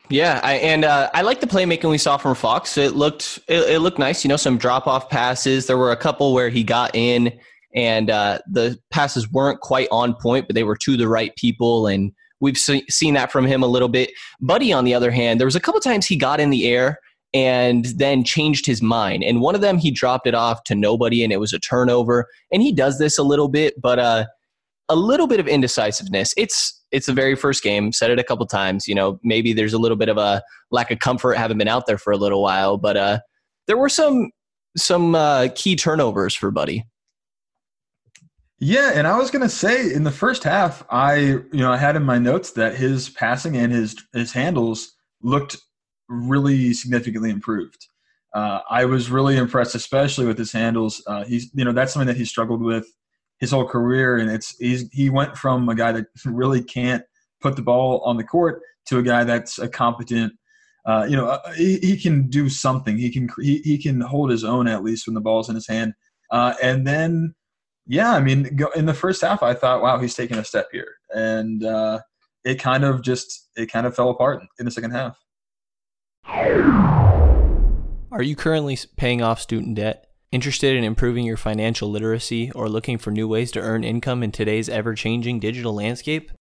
Yeah, 0.10 0.42
I, 0.44 0.56
and 0.56 0.84
uh, 0.84 1.10
I 1.14 1.22
like 1.22 1.40
the 1.40 1.48
playmaking 1.48 1.90
we 1.90 1.98
saw 1.98 2.18
from 2.18 2.36
Fox. 2.36 2.78
It 2.78 2.94
looked 2.94 3.40
it, 3.48 3.70
it 3.70 3.80
looked 3.80 4.00
nice. 4.00 4.24
You 4.24 4.28
know, 4.28 4.38
some 4.38 4.58
drop 4.58 4.86
off 4.86 5.10
passes. 5.10 5.68
There 5.68 5.78
were 5.78 5.92
a 5.92 5.98
couple 5.98 6.34
where 6.34 6.50
he 6.50 6.64
got 6.64 6.94
in, 6.94 7.32
and 7.74 8.10
uh, 8.10 8.40
the 8.52 8.78
passes 8.92 9.32
weren't 9.32 9.62
quite 9.62 9.88
on 9.92 10.14
point, 10.16 10.48
but 10.48 10.56
they 10.56 10.64
were 10.64 10.76
to 10.78 10.98
the 10.98 11.08
right 11.08 11.34
people. 11.38 11.88
And 11.88 12.12
we've 12.42 12.58
see, 12.58 12.86
seen 12.90 13.14
that 13.14 13.32
from 13.32 13.46
him 13.46 13.64
a 13.64 13.68
little 13.68 13.88
bit. 13.88 14.12
Buddy, 14.42 14.74
on 14.74 14.84
the 14.84 14.94
other 14.94 15.10
hand, 15.10 15.40
there 15.40 15.48
was 15.48 15.56
a 15.56 15.62
couple 15.62 15.80
times 15.80 16.06
he 16.06 16.18
got 16.18 16.42
in 16.42 16.50
the 16.50 16.68
air 16.68 17.00
and 17.34 17.86
then 17.86 18.24
changed 18.24 18.66
his 18.66 18.82
mind. 18.82 19.24
And 19.24 19.42
one 19.42 19.56
of 19.56 19.62
them, 19.62 19.78
he 19.78 19.90
dropped 19.90 20.28
it 20.28 20.36
off 20.36 20.64
to 20.66 20.76
nobody, 20.76 21.24
and 21.24 21.32
it 21.32 21.40
was 21.40 21.54
a 21.54 21.60
turnover. 21.60 22.28
And 22.52 22.62
he 22.62 22.72
does 22.72 23.00
this 23.00 23.18
a 23.18 23.24
little 23.24 23.48
bit, 23.48 23.82
but 23.82 23.98
uh, 24.00 24.26
a 24.90 24.96
little 24.96 25.28
bit 25.28 25.40
of 25.40 25.48
indecisiveness. 25.48 26.34
It's 26.38 26.82
it's 26.92 27.08
the 27.08 27.14
very 27.14 27.36
first 27.36 27.64
game. 27.64 27.92
Said 27.92 28.12
it 28.12 28.20
a 28.20 28.24
couple 28.24 28.46
times. 28.46 28.88
You 28.88 28.96
know, 28.96 29.20
maybe 29.24 29.54
there's 29.54 29.74
a 29.74 29.78
little 29.78 29.98
bit 29.98 30.10
of 30.10 30.18
a 30.18 30.42
lack 30.72 30.92
of 30.92 31.00
comfort, 31.00 31.38
having 31.38 31.58
been 31.58 31.68
out 31.68 31.86
there 31.88 31.98
for 31.98 32.12
a 32.14 32.18
little 32.18 32.42
while. 32.42 32.78
But 32.78 32.98
uh, 32.98 33.20
there 33.68 33.78
were 33.78 33.90
some 33.90 34.32
some 34.78 35.16
uh, 35.16 35.50
key 35.56 35.76
turnovers 35.76 36.36
for 36.36 36.52
Buddy. 36.52 36.86
Yeah, 38.60 38.92
and 38.94 39.08
I 39.08 39.18
was 39.18 39.30
gonna 39.30 39.50
say 39.50 39.94
in 39.94 40.04
the 40.04 40.12
first 40.12 40.44
half, 40.44 40.86
I 40.90 41.16
you 41.16 41.50
know 41.54 41.72
I 41.72 41.78
had 41.78 41.96
in 41.96 42.04
my 42.04 42.18
notes 42.18 42.52
that 42.52 42.76
his 42.76 43.10
passing 43.10 43.58
and 43.58 43.72
his 43.72 43.96
his 44.14 44.32
handles 44.32 44.94
looked 45.22 45.58
really 46.10 46.74
significantly 46.74 47.30
improved. 47.30 47.88
Uh, 48.34 48.62
I 48.70 48.86
was 48.86 49.12
really 49.12 49.38
impressed, 49.38 49.76
especially 49.76 50.26
with 50.26 50.38
his 50.38 50.52
handles. 50.52 51.04
Uh, 51.08 51.24
he's 51.24 51.52
you 51.54 51.66
know 51.66 51.72
that's 51.72 51.94
something 51.94 52.08
that 52.08 52.18
he 52.18 52.26
struggled 52.26 52.62
with 52.62 52.88
his 53.40 53.52
whole 53.52 53.68
career, 53.68 54.18
and 54.18 54.30
it's 54.30 54.56
he's 54.58 54.90
he 54.92 55.10
went 55.10 55.38
from 55.38 55.68
a 55.70 55.76
guy 55.76 55.92
that 55.92 56.06
really 56.26 56.64
can't 56.64 57.04
put 57.42 57.56
the 57.56 57.62
ball 57.62 58.02
on 58.06 58.18
the 58.18 58.24
court 58.24 58.62
to 58.86 59.00
a 59.00 59.04
guy 59.04 59.24
that's 59.24 59.60
a 59.60 59.68
competent. 59.68 60.34
Uh, 60.86 61.06
you 61.08 61.16
know, 61.16 61.28
uh, 61.28 61.54
he, 61.54 61.78
he, 61.78 61.98
can 61.98 62.28
do 62.28 62.50
something. 62.50 62.98
He 62.98 63.10
can 63.10 63.30
he, 63.40 63.60
he 63.60 63.78
can 63.78 64.02
hold 64.02 64.30
his 64.30 64.44
own 64.44 64.68
at 64.68 64.84
least 64.84 65.08
when 65.08 65.14
the 65.14 65.22
ball's 65.22 65.48
in 65.48 65.56
his 65.56 65.68
hand. 65.68 65.94
Uh, 66.30 66.56
and 66.62 66.86
then, 66.86 67.34
yeah, 67.88 68.12
I 68.14 68.20
mean, 68.20 68.56
go, 68.58 68.68
in 68.76 68.86
the 68.86 68.94
first 68.94 69.22
half, 69.22 69.42
I 69.44 69.54
thought, 69.54 69.82
wow, 69.82 69.98
he's 70.00 70.16
taking 70.16 70.38
a 70.38 70.44
step 70.44 70.68
here, 70.74 70.96
and 71.12 71.64
uh, 71.64 72.00
it 72.44 72.56
kind 72.56 72.84
of 72.84 73.02
just 73.02 73.50
it 73.56 73.72
kind 73.72 73.88
of 73.88 73.96
fell 73.96 74.10
apart 74.10 74.44
in 74.60 74.66
the 74.66 74.72
second 74.72 74.92
half. 74.92 75.18
Are 78.12 78.22
you 78.22 78.36
currently 78.36 78.78
paying 78.98 79.22
off 79.22 79.42
student 79.42 79.76
debt? 79.76 80.08
Interested 80.34 80.76
in 80.76 80.84
improving 80.84 81.28
your 81.28 81.38
financial 81.38 81.92
literacy 81.92 82.50
or 82.54 82.68
looking 82.68 82.98
for 82.98 83.12
new 83.12 83.28
ways 83.28 83.52
to 83.52 83.60
earn 83.60 83.84
income 83.84 84.24
in 84.24 84.32
today's 84.32 84.68
ever 84.68 84.96
changing 84.96 85.40
digital 85.40 85.76
landscape? 85.76 86.32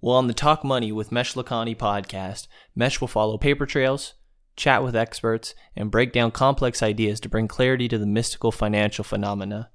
Well, 0.00 0.14
on 0.14 0.28
the 0.28 0.32
Talk 0.32 0.62
Money 0.62 0.92
with 0.92 1.10
Mesh 1.10 1.34
Lakhani 1.34 1.76
podcast, 1.76 2.46
Mesh 2.76 3.00
will 3.00 3.08
follow 3.08 3.36
paper 3.36 3.66
trails, 3.66 4.14
chat 4.54 4.84
with 4.84 4.94
experts, 4.94 5.56
and 5.74 5.90
break 5.90 6.12
down 6.12 6.30
complex 6.30 6.80
ideas 6.80 7.18
to 7.18 7.28
bring 7.28 7.48
clarity 7.48 7.88
to 7.88 7.98
the 7.98 8.06
mystical 8.06 8.52
financial 8.52 9.02
phenomena. 9.02 9.70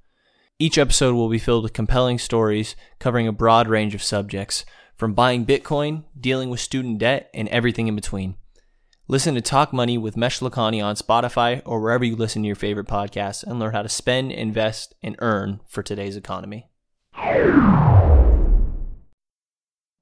Each 0.58 0.78
episode 0.78 1.16
will 1.16 1.28
be 1.28 1.38
filled 1.38 1.64
with 1.64 1.74
compelling 1.74 2.18
stories 2.18 2.78
covering 2.98 3.28
a 3.28 3.34
broad 3.34 3.68
range 3.68 3.94
of 3.94 4.02
subjects, 4.02 4.64
from 4.96 5.14
buying 5.14 5.46
Bitcoin, 5.46 6.06
dealing 6.18 6.50
with 6.50 6.62
student 6.62 7.00
debt, 7.00 7.30
and 7.34 7.50
everything 7.50 7.90
in 7.90 7.96
between. 7.98 8.36
Listen 9.12 9.34
to 9.34 9.42
Talk 9.42 9.74
Money 9.74 9.98
with 9.98 10.16
Mesh 10.16 10.40
Lakhani 10.40 10.86
on 10.86 10.96
Spotify 10.96 11.64
or 11.66 11.80
wherever 11.80 12.06
you 12.06 12.16
listen 12.16 12.44
to 12.44 12.46
your 12.46 12.56
favorite 12.56 12.86
podcasts 12.86 13.44
and 13.44 13.58
learn 13.60 13.74
how 13.74 13.82
to 13.82 13.90
spend, 13.90 14.32
invest, 14.32 14.94
and 15.02 15.16
earn 15.18 15.62
for 15.68 15.82
today's 15.82 16.16
economy. 16.16 16.70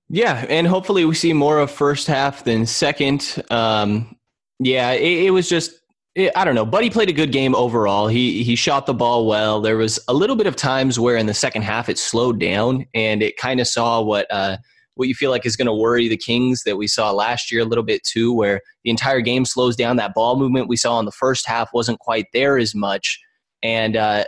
Yeah, 0.10 0.46
and 0.50 0.68
hopefully 0.68 1.06
we 1.06 1.16
see 1.16 1.32
more 1.32 1.60
of 1.60 1.72
first 1.72 2.08
half 2.08 2.44
than 2.44 2.66
second. 2.66 3.42
Um, 3.50 4.18
yeah, 4.60 4.92
it, 4.92 5.28
it 5.28 5.32
was 5.32 5.48
just 5.48 5.72
it, 6.14 6.34
I 6.36 6.44
don't 6.44 6.56
know. 6.56 6.66
Buddy 6.66 6.90
played 6.90 7.08
a 7.08 7.14
good 7.14 7.32
game 7.32 7.56
overall. 7.56 8.10
He 8.10 8.44
he 8.44 8.58
shot 8.58 8.88
the 8.88 8.94
ball 8.94 9.26
well. 9.26 9.62
There 9.62 9.78
was 9.78 10.02
a 10.10 10.14
little 10.14 10.36
bit 10.36 10.48
of 10.48 10.58
times 10.58 11.00
where 11.00 11.16
in 11.16 11.28
the 11.28 11.34
second 11.34 11.62
half 11.62 11.88
it 11.88 11.98
slowed 11.98 12.42
down, 12.42 12.86
and 12.94 13.24
it 13.24 13.38
kind 13.38 13.62
of 13.62 13.68
saw 13.68 14.02
what. 14.02 14.28
Uh, 14.30 14.58
what 14.98 15.08
you 15.08 15.16
feel 15.16 15.32
like 15.32 15.46
is 15.46 15.56
going 15.56 15.68
to 15.68 15.74
worry 15.74 16.08
the 16.08 16.18
Kings 16.18 16.63
that 16.66 16.75
we 16.75 16.88
saw 16.88 17.12
last 17.12 17.51
year 17.51 17.62
a 17.62 17.66
little 17.66 17.84
bit 17.84 18.04
too, 18.04 18.34
where 18.34 18.62
the 18.84 18.89
entire 18.89 19.22
game 19.22 19.46
slows 19.46 19.75
down. 19.75 19.96
That 19.96 20.13
ball 20.13 20.38
movement 20.38 20.68
we 20.68 20.75
saw 20.75 21.00
in 21.00 21.06
the 21.06 21.12
first 21.12 21.48
half 21.48 21.70
wasn't 21.74 22.00
quite 22.00 22.25
there 22.34 22.58
as 22.58 22.75
much. 22.75 23.20
And 23.63 23.96
uh, 23.96 24.25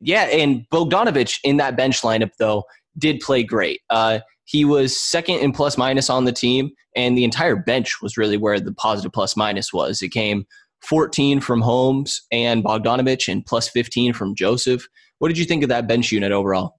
yeah, 0.00 0.24
and 0.24 0.64
Bogdanovich 0.72 1.38
in 1.42 1.56
that 1.56 1.76
bench 1.76 2.02
lineup 2.02 2.30
though 2.38 2.64
did 2.98 3.20
play 3.20 3.42
great. 3.42 3.80
Uh, 3.90 4.20
he 4.44 4.64
was 4.64 4.98
second 5.00 5.38
in 5.38 5.52
plus 5.52 5.78
minus 5.78 6.10
on 6.10 6.24
the 6.24 6.32
team, 6.32 6.70
and 6.94 7.16
the 7.16 7.24
entire 7.24 7.56
bench 7.56 8.02
was 8.02 8.16
really 8.16 8.36
where 8.36 8.60
the 8.60 8.72
positive 8.72 9.12
plus 9.12 9.36
minus 9.36 9.72
was. 9.72 10.02
It 10.02 10.10
came 10.10 10.44
14 10.82 11.40
from 11.40 11.60
Holmes 11.60 12.20
and 12.30 12.62
Bogdanovich, 12.62 13.28
and 13.28 13.46
plus 13.46 13.68
15 13.68 14.12
from 14.12 14.34
Joseph. 14.34 14.86
What 15.18 15.28
did 15.28 15.38
you 15.38 15.44
think 15.44 15.62
of 15.62 15.68
that 15.68 15.86
bench 15.86 16.10
unit 16.10 16.32
overall? 16.32 16.74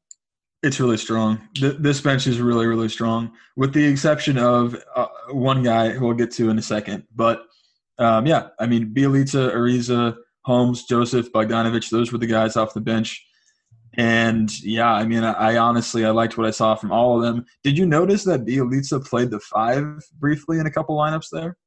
It's 0.64 0.80
really 0.80 0.98
strong. 0.98 1.48
This 1.60 2.00
bench 2.00 2.26
is 2.26 2.40
really, 2.40 2.66
really 2.66 2.88
strong, 2.88 3.34
with 3.58 3.74
the 3.74 3.86
exception 3.86 4.38
of 4.38 4.82
uh, 4.96 5.08
one 5.32 5.62
guy 5.62 5.90
who 5.90 6.08
we'll 6.08 6.16
get 6.16 6.32
to 6.32 6.50
in 6.50 6.58
a 6.58 6.62
second. 6.62 7.04
But 7.14 7.44
um, 8.00 8.26
yeah, 8.26 8.48
I 8.60 8.66
mean, 8.66 8.94
Bjelica, 8.94 9.54
Ariza, 9.54 10.16
Holmes, 10.46 10.84
Joseph, 10.84 11.32
Bogdanovich, 11.32 11.90
those 11.90 12.12
were 12.12 12.18
the 12.18 12.28
guys 12.28 12.56
off 12.56 12.74
the 12.74 12.82
bench. 12.82 13.26
And 13.96 14.52
yeah, 14.62 14.92
I 14.92 15.06
mean, 15.06 15.24
I, 15.24 15.34
I, 15.34 15.58
honestly 15.58 16.04
I 16.04 16.10
liked 16.10 16.38
what 16.38 16.48
I 16.48 16.52
saw 16.52 16.76
from 16.76 16.92
all 16.92 17.16
of 17.16 17.24
them. 17.24 17.46
Did 17.64 17.78
you 17.78 17.86
notice 17.86 18.24
that 18.24 18.46
Bjelica 18.46 19.06
played 19.06 19.30
the 19.30 19.40
five 19.40 19.86
briefly 20.20 20.60
in 20.60 20.66
a 20.66 20.72
couple 20.72 20.98
lineups 20.98 21.30
there? 21.32 21.58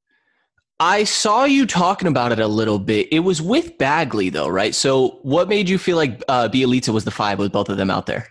I 0.81 1.05
saw 1.05 1.45
you 1.45 1.67
talking 1.67 2.09
about 2.09 2.33
it 2.33 2.41
a 2.41 2.49
little 2.49 2.79
bit. 2.79 3.09
It 3.13 3.21
was 3.21 3.41
with 3.41 3.79
Bagley 3.79 4.29
though, 4.29 4.49
right? 4.49 4.75
So 4.75 5.21
what 5.23 5.49
made 5.49 5.69
you 5.69 5.79
feel 5.79 5.97
like 5.97 6.23
uh, 6.29 6.49
Bjelica 6.49 6.93
was 6.93 7.05
the 7.05 7.11
five 7.11 7.39
with 7.39 7.53
both 7.53 7.69
of 7.69 7.77
them 7.77 7.91
out 7.91 8.07
there? 8.07 8.29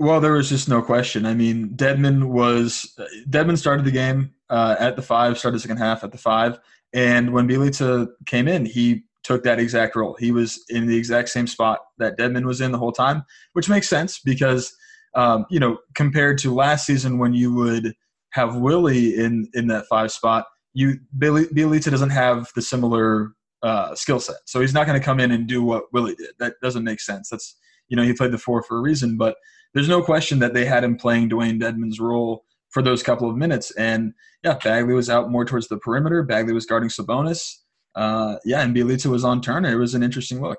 Well, 0.00 0.18
there 0.18 0.32
was 0.32 0.48
just 0.48 0.66
no 0.66 0.80
question. 0.80 1.26
I 1.26 1.34
mean, 1.34 1.68
Dedmon 1.76 2.30
was 2.30 2.98
Dedmon 3.28 3.58
started 3.58 3.84
the 3.84 3.90
game 3.90 4.32
uh, 4.48 4.74
at 4.80 4.96
the 4.96 5.02
five, 5.02 5.38
started 5.38 5.56
the 5.56 5.60
second 5.60 5.76
half 5.76 6.02
at 6.02 6.10
the 6.10 6.16
five, 6.16 6.58
and 6.94 7.34
when 7.34 7.46
Bjelica 7.46 8.08
came 8.24 8.48
in, 8.48 8.64
he 8.64 9.04
took 9.24 9.44
that 9.44 9.60
exact 9.60 9.94
role. 9.94 10.16
He 10.18 10.32
was 10.32 10.64
in 10.70 10.86
the 10.86 10.96
exact 10.96 11.28
same 11.28 11.46
spot 11.46 11.80
that 11.98 12.16
Dedmon 12.16 12.46
was 12.46 12.62
in 12.62 12.72
the 12.72 12.78
whole 12.78 12.92
time, 12.92 13.24
which 13.52 13.68
makes 13.68 13.90
sense 13.90 14.18
because 14.18 14.74
um, 15.14 15.44
you 15.50 15.60
know 15.60 15.76
compared 15.94 16.38
to 16.38 16.54
last 16.54 16.86
season 16.86 17.18
when 17.18 17.34
you 17.34 17.52
would 17.52 17.92
have 18.30 18.56
Willie 18.56 19.14
in 19.16 19.50
in 19.52 19.66
that 19.66 19.84
five 19.90 20.10
spot, 20.10 20.46
you 20.72 20.98
Bjelica 21.18 21.90
doesn't 21.90 22.08
have 22.08 22.48
the 22.54 22.62
similar 22.62 23.32
uh, 23.62 23.94
skill 23.94 24.18
set, 24.18 24.38
so 24.46 24.62
he's 24.62 24.72
not 24.72 24.86
going 24.86 24.98
to 24.98 25.04
come 25.04 25.20
in 25.20 25.30
and 25.30 25.46
do 25.46 25.62
what 25.62 25.92
Willie 25.92 26.14
did. 26.14 26.30
That 26.38 26.54
doesn't 26.62 26.84
make 26.84 27.00
sense. 27.00 27.28
That's 27.28 27.54
you 27.88 27.98
know 27.98 28.02
he 28.02 28.14
played 28.14 28.32
the 28.32 28.38
four 28.38 28.62
for 28.62 28.78
a 28.78 28.80
reason, 28.80 29.18
but 29.18 29.36
there's 29.74 29.88
no 29.88 30.02
question 30.02 30.38
that 30.40 30.54
they 30.54 30.64
had 30.64 30.84
him 30.84 30.96
playing 30.96 31.30
Dewayne 31.30 31.60
Dedmon's 31.60 32.00
role 32.00 32.44
for 32.70 32.82
those 32.82 33.02
couple 33.02 33.28
of 33.28 33.36
minutes. 33.36 33.70
And 33.72 34.12
yeah, 34.44 34.58
Bagley 34.62 34.94
was 34.94 35.10
out 35.10 35.30
more 35.30 35.44
towards 35.44 35.68
the 35.68 35.78
perimeter. 35.78 36.22
Bagley 36.22 36.52
was 36.52 36.66
guarding 36.66 36.88
Sabonis. 36.88 37.56
Uh, 37.94 38.36
yeah, 38.44 38.62
and 38.62 38.74
Bjelica 38.74 39.06
was 39.06 39.24
on 39.24 39.40
Turner. 39.40 39.72
It 39.72 39.76
was 39.76 39.94
an 39.94 40.02
interesting 40.02 40.40
look. 40.40 40.58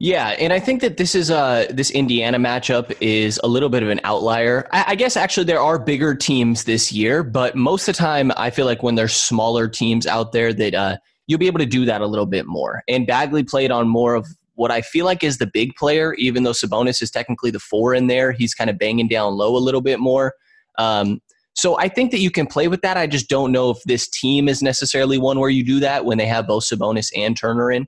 Yeah, 0.00 0.30
and 0.30 0.52
I 0.52 0.58
think 0.58 0.80
that 0.80 0.96
this 0.96 1.14
is 1.14 1.30
uh 1.30 1.66
this 1.70 1.90
Indiana 1.92 2.38
matchup 2.38 2.94
is 3.00 3.40
a 3.44 3.48
little 3.48 3.68
bit 3.68 3.82
of 3.84 3.88
an 3.88 4.00
outlier. 4.02 4.68
I, 4.72 4.84
I, 4.88 4.94
guess 4.96 5.16
actually 5.16 5.44
there 5.44 5.60
are 5.60 5.78
bigger 5.78 6.16
teams 6.16 6.64
this 6.64 6.92
year, 6.92 7.22
but 7.22 7.54
most 7.54 7.88
of 7.88 7.94
the 7.94 7.98
time 7.98 8.32
I 8.36 8.50
feel 8.50 8.66
like 8.66 8.82
when 8.82 8.96
there's 8.96 9.14
smaller 9.14 9.68
teams 9.68 10.06
out 10.06 10.32
there 10.32 10.52
that 10.52 10.74
uh, 10.74 10.96
you'll 11.28 11.38
be 11.38 11.46
able 11.46 11.60
to 11.60 11.66
do 11.66 11.84
that 11.84 12.00
a 12.00 12.06
little 12.06 12.26
bit 12.26 12.44
more. 12.44 12.82
And 12.88 13.06
Bagley 13.06 13.44
played 13.44 13.70
on 13.70 13.88
more 13.88 14.14
of 14.16 14.26
what 14.54 14.70
I 14.70 14.80
feel 14.80 15.04
like 15.04 15.22
is 15.22 15.38
the 15.38 15.46
big 15.46 15.74
player, 15.74 16.14
even 16.14 16.42
though 16.42 16.52
Sabonis 16.52 17.02
is 17.02 17.10
technically 17.10 17.50
the 17.50 17.60
four 17.60 17.94
in 17.94 18.06
there, 18.06 18.32
he's 18.32 18.54
kind 18.54 18.70
of 18.70 18.78
banging 18.78 19.08
down 19.08 19.34
low 19.34 19.56
a 19.56 19.58
little 19.58 19.80
bit 19.80 20.00
more. 20.00 20.34
Um, 20.78 21.20
so 21.54 21.78
I 21.78 21.88
think 21.88 22.10
that 22.10 22.18
you 22.18 22.30
can 22.30 22.46
play 22.46 22.68
with 22.68 22.82
that. 22.82 22.96
I 22.96 23.06
just 23.06 23.28
don't 23.28 23.52
know 23.52 23.70
if 23.70 23.82
this 23.84 24.08
team 24.08 24.48
is 24.48 24.62
necessarily 24.62 25.18
one 25.18 25.38
where 25.38 25.50
you 25.50 25.64
do 25.64 25.80
that 25.80 26.04
when 26.04 26.18
they 26.18 26.26
have 26.26 26.46
both 26.46 26.64
Sabonis 26.64 27.10
and 27.16 27.36
Turner 27.36 27.70
in. 27.70 27.86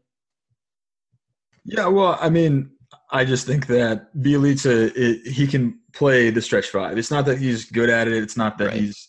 Yeah, 1.64 1.88
well, 1.88 2.16
I 2.20 2.30
mean, 2.30 2.70
I 3.11 3.25
just 3.25 3.46
think 3.46 3.66
that 3.66 4.14
Bjelica, 4.16 4.92
it, 4.94 5.26
he 5.26 5.49
can 5.49 5.80
play 5.92 6.30
the 6.30 6.40
stretch 6.42 6.68
five. 6.68 6.96
It's 6.96 7.11
not 7.11 7.26
that 7.26 7.38
he's 7.38 7.64
good 7.64 7.90
at 7.90 8.06
it. 8.06 8.14
It's 8.14 8.37
not 8.37 8.56
that 8.58 8.68
right. 8.68 8.76
he's 8.76 9.08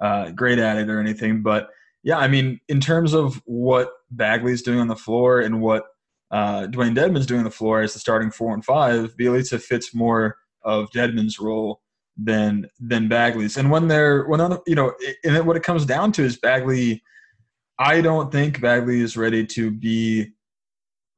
uh, 0.00 0.30
great 0.30 0.58
at 0.58 0.78
it 0.78 0.88
or 0.88 1.00
anything. 1.00 1.42
But 1.42 1.68
yeah, 2.02 2.16
I 2.16 2.28
mean, 2.28 2.60
in 2.68 2.80
terms 2.80 3.12
of 3.12 3.42
what 3.44 3.90
Bagley's 4.10 4.62
doing 4.62 4.80
on 4.80 4.88
the 4.88 4.96
floor 4.96 5.40
and 5.40 5.60
what 5.60 5.84
uh, 6.30 6.66
Dewayne 6.66 6.94
Dedmon's 6.94 7.26
doing 7.26 7.44
the 7.44 7.50
floor 7.50 7.80
as 7.80 7.94
the 7.94 7.98
starting 7.98 8.30
four 8.30 8.54
and 8.54 8.64
five, 8.64 9.16
Bjelica 9.16 9.60
fits 9.60 9.94
more 9.94 10.36
of 10.62 10.90
Dedmon's 10.90 11.38
role 11.38 11.80
than 12.16 12.68
than 12.80 13.08
Bagley's. 13.08 13.56
And 13.56 13.70
when 13.70 13.88
they're 13.88 14.24
when 14.26 14.40
you 14.66 14.74
know, 14.74 14.92
and 15.24 15.36
then 15.36 15.46
what 15.46 15.56
it 15.56 15.62
comes 15.62 15.86
down 15.86 16.12
to 16.12 16.24
is 16.24 16.36
Bagley. 16.36 17.02
I 17.80 18.00
don't 18.00 18.32
think 18.32 18.60
Bagley 18.60 19.00
is 19.00 19.16
ready 19.16 19.46
to 19.46 19.70
be 19.70 20.32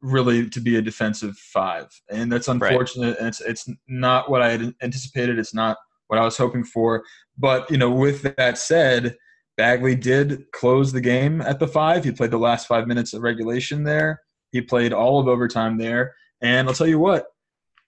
really 0.02 0.48
to 0.50 0.60
be 0.60 0.76
a 0.76 0.82
defensive 0.82 1.36
five, 1.38 1.86
and 2.10 2.30
that's 2.30 2.48
unfortunate. 2.48 3.12
Right. 3.12 3.18
And 3.18 3.28
it's 3.28 3.40
it's 3.40 3.68
not 3.88 4.30
what 4.30 4.42
I 4.42 4.50
had 4.50 4.74
anticipated. 4.82 5.38
It's 5.38 5.54
not 5.54 5.78
what 6.08 6.18
I 6.18 6.24
was 6.24 6.36
hoping 6.36 6.64
for. 6.64 7.02
But 7.38 7.70
you 7.70 7.78
know, 7.78 7.90
with 7.90 8.36
that 8.36 8.58
said, 8.58 9.16
Bagley 9.56 9.94
did 9.96 10.50
close 10.52 10.92
the 10.92 11.00
game 11.00 11.40
at 11.40 11.58
the 11.58 11.68
five. 11.68 12.04
He 12.04 12.12
played 12.12 12.30
the 12.30 12.38
last 12.38 12.66
five 12.66 12.86
minutes 12.86 13.14
of 13.14 13.22
regulation 13.22 13.84
there. 13.84 14.20
He 14.52 14.60
played 14.60 14.92
all 14.92 15.20
of 15.20 15.28
overtime 15.28 15.78
there. 15.78 16.14
And 16.40 16.68
I'll 16.68 16.74
tell 16.74 16.86
you 16.86 16.98
what, 16.98 17.26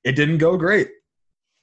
it 0.04 0.12
didn't 0.12 0.38
go 0.38 0.56
great. 0.56 0.88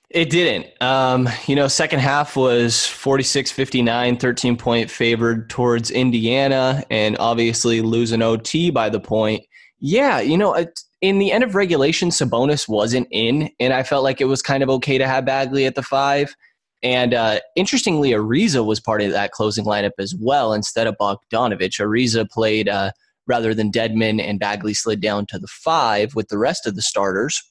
It 0.10 0.32
didn't. 0.32 0.68
Um, 0.82 1.30
you 1.46 1.56
know, 1.56 1.68
second 1.68 2.00
half 2.00 2.36
was 2.36 2.88
46 2.88 3.52
59, 3.52 4.18
13 4.18 4.58
point 4.58 4.90
favored 4.90 5.50
towards 5.52 5.92
Indiana, 5.92 6.84
and 6.90 7.16
obviously 7.20 7.82
losing 7.82 8.24
OT 8.24 8.72
by 8.72 8.90
the 8.90 9.00
point. 9.00 9.44
Yeah, 9.80 10.20
you 10.20 10.36
know, 10.36 10.66
in 11.02 11.20
the 11.20 11.32
end 11.32 11.44
of 11.44 11.54
regulation, 11.54 12.10
Sabonis 12.10 12.68
wasn't 12.68 13.08
in, 13.12 13.52
and 13.60 13.72
I 13.72 13.84
felt 13.84 14.04
like 14.04 14.20
it 14.20 14.26
was 14.26 14.42
kind 14.42 14.64
of 14.64 14.70
okay 14.72 14.98
to 14.98 15.08
have 15.08 15.26
Bagley 15.26 15.68
at 15.68 15.76
the 15.76 15.84
five. 15.84 16.36
And 16.82 17.14
uh, 17.14 17.40
interestingly, 17.56 18.12
Ariza 18.12 18.66
was 18.66 18.80
part 18.80 19.02
of 19.04 19.12
that 19.12 19.32
closing 19.32 19.66
lineup 19.66 19.92
as 20.00 20.16
well 20.20 20.54
instead 20.54 20.88
of 20.88 20.96
Bogdanovich. 21.00 21.80
Ariza 21.80 22.30
played. 22.30 22.68
Uh, 22.68 22.92
rather 23.30 23.54
than 23.54 23.72
Dedmon 23.72 24.22
and 24.22 24.40
Bagley 24.40 24.74
slid 24.74 25.00
down 25.00 25.28
to 25.28 25.40
the 25.40 25.48
five 25.48 26.16
with 26.16 26.28
the 26.28 26.38
rest 26.38 26.68
of 26.68 26.76
the 26.76 26.82
starters. 26.82 27.42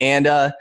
And 0.00 0.26
uh, 0.26 0.52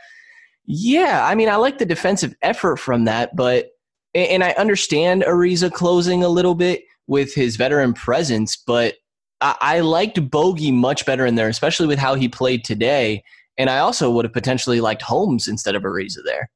yeah, 0.65 1.25
I 1.25 1.35
mean, 1.35 1.47
I 1.47 1.55
like 1.55 1.77
the 1.77 1.85
defensive 1.85 2.35
effort 2.41 2.77
from 2.77 3.05
that, 3.05 3.35
but 3.35 3.69
and 4.13 4.43
I 4.43 4.51
understand 4.51 5.23
Ariza 5.23 5.71
closing 5.71 6.21
a 6.21 6.27
little 6.27 6.55
bit 6.55 6.83
with 7.07 7.33
his 7.33 7.55
veteran 7.55 7.93
presence, 7.93 8.57
but 8.57 8.95
I, 9.39 9.55
I 9.61 9.79
liked 9.79 10.29
Bogey 10.29 10.71
much 10.71 11.05
better 11.05 11.25
in 11.25 11.35
there, 11.35 11.47
especially 11.47 11.87
with 11.87 11.99
how 11.99 12.15
he 12.15 12.27
played 12.27 12.65
today. 12.65 13.23
And 13.57 13.69
I 13.69 13.79
also 13.79 14.09
would 14.11 14.25
have 14.25 14.33
potentially 14.33 14.81
liked 14.81 15.01
Holmes 15.01 15.47
instead 15.47 15.75
of 15.75 15.83
Ariza 15.83 16.23
there. 16.25 16.49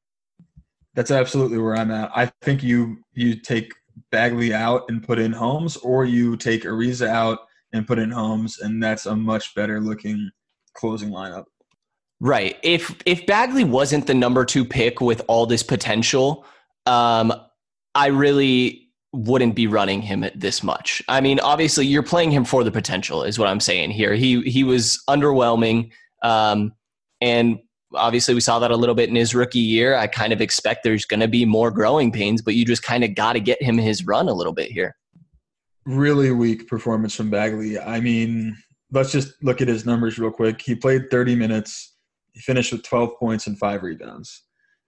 That's 0.95 1.11
absolutely 1.11 1.59
where 1.59 1.75
I'm 1.75 1.91
at. 1.91 2.11
I 2.15 2.31
think 2.41 2.63
you 2.63 2.97
you 3.13 3.35
take 3.35 3.73
Bagley 4.11 4.53
out 4.53 4.83
and 4.89 5.03
put 5.03 5.19
in 5.19 5.31
Holmes, 5.31 5.77
or 5.77 6.05
you 6.05 6.37
take 6.37 6.63
Ariza 6.63 7.07
out 7.07 7.39
and 7.75 7.85
put 7.85 7.99
in 7.99 8.09
Holmes, 8.09 8.59
and 8.59 8.81
that's 8.81 9.05
a 9.05 9.15
much 9.15 9.53
better 9.53 9.79
looking 9.79 10.31
closing 10.73 11.09
lineup. 11.09 11.45
Right. 12.21 12.57
If 12.63 12.95
if 13.05 13.25
Bagley 13.25 13.65
wasn't 13.65 14.07
the 14.07 14.13
number 14.13 14.45
two 14.45 14.63
pick 14.63 15.01
with 15.01 15.21
all 15.27 15.45
this 15.45 15.63
potential, 15.63 16.45
um, 16.85 17.33
I 17.93 18.07
really 18.07 18.89
wouldn't 19.11 19.55
be 19.55 19.67
running 19.67 20.01
him 20.01 20.25
this 20.33 20.63
much. 20.63 21.01
I 21.09 21.19
mean, 21.21 21.39
obviously, 21.39 21.85
you're 21.85 22.03
playing 22.03 22.31
him 22.31 22.45
for 22.45 22.63
the 22.63 22.71
potential, 22.71 23.23
is 23.23 23.37
what 23.37 23.49
I'm 23.49 23.59
saying 23.59 23.91
here. 23.91 24.13
He 24.13 24.41
he 24.43 24.63
was 24.63 25.03
underwhelming, 25.09 25.91
um, 26.23 26.73
and 27.19 27.59
obviously, 27.93 28.33
we 28.33 28.41
saw 28.41 28.59
that 28.59 28.71
a 28.71 28.77
little 28.77 28.95
bit 28.95 29.09
in 29.09 29.15
his 29.15 29.35
rookie 29.35 29.59
year. 29.59 29.97
I 29.97 30.07
kind 30.07 30.31
of 30.31 30.39
expect 30.39 30.85
there's 30.85 31.05
going 31.05 31.19
to 31.19 31.27
be 31.27 31.43
more 31.43 31.69
growing 31.69 32.13
pains, 32.13 32.41
but 32.41 32.55
you 32.55 32.63
just 32.63 32.83
kind 32.83 33.03
of 33.03 33.13
got 33.13 33.33
to 33.33 33.41
get 33.41 33.61
him 33.61 33.77
his 33.77 34.05
run 34.05 34.29
a 34.29 34.33
little 34.33 34.53
bit 34.53 34.71
here. 34.71 34.95
Really 35.85 36.31
weak 36.31 36.67
performance 36.67 37.15
from 37.15 37.29
Bagley. 37.29 37.79
I 37.79 37.99
mean, 37.99 38.57
let's 38.91 39.11
just 39.11 39.33
look 39.43 39.61
at 39.61 39.67
his 39.67 39.85
numbers 39.85 40.17
real 40.17 40.31
quick. 40.31 40.61
He 40.61 40.75
played 40.75 41.09
30 41.11 41.35
minutes. 41.35 41.95
He 42.33 42.39
finished 42.41 42.71
with 42.71 42.83
12 42.83 43.11
points 43.19 43.47
and 43.47 43.57
five 43.57 43.83
rebounds. 43.83 44.43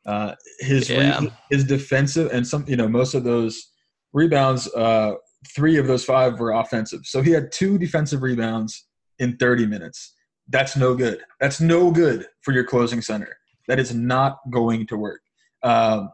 Uh, 0.05 0.33
his 0.59 0.89
Yeah. 0.89 1.19
re- 1.19 1.33
his 1.51 1.65
defensive 1.65 2.31
and 2.31 2.47
some 2.47 2.63
you 2.67 2.77
know 2.77 2.87
most 2.87 3.13
of 3.13 3.23
those 3.25 3.71
rebounds, 4.13 4.67
uh, 4.73 5.13
three 5.55 5.77
of 5.77 5.85
those 5.85 6.03
five 6.05 6.39
were 6.39 6.51
offensive. 6.51 7.01
So 7.03 7.21
he 7.21 7.31
had 7.31 7.51
two 7.51 7.77
defensive 7.77 8.21
rebounds 8.21 8.87
in 9.19 9.37
30 9.37 9.65
minutes. 9.65 10.13
That's 10.47 10.75
no 10.77 10.95
good. 10.95 11.19
That's 11.39 11.59
no 11.59 11.91
good 11.91 12.25
for 12.41 12.53
your 12.53 12.63
closing 12.63 13.01
center. 13.01 13.37
That 13.67 13.79
is 13.79 13.93
not 13.93 14.39
going 14.49 14.87
to 14.87 14.97
work. 14.97 15.21
Um, 15.61 16.09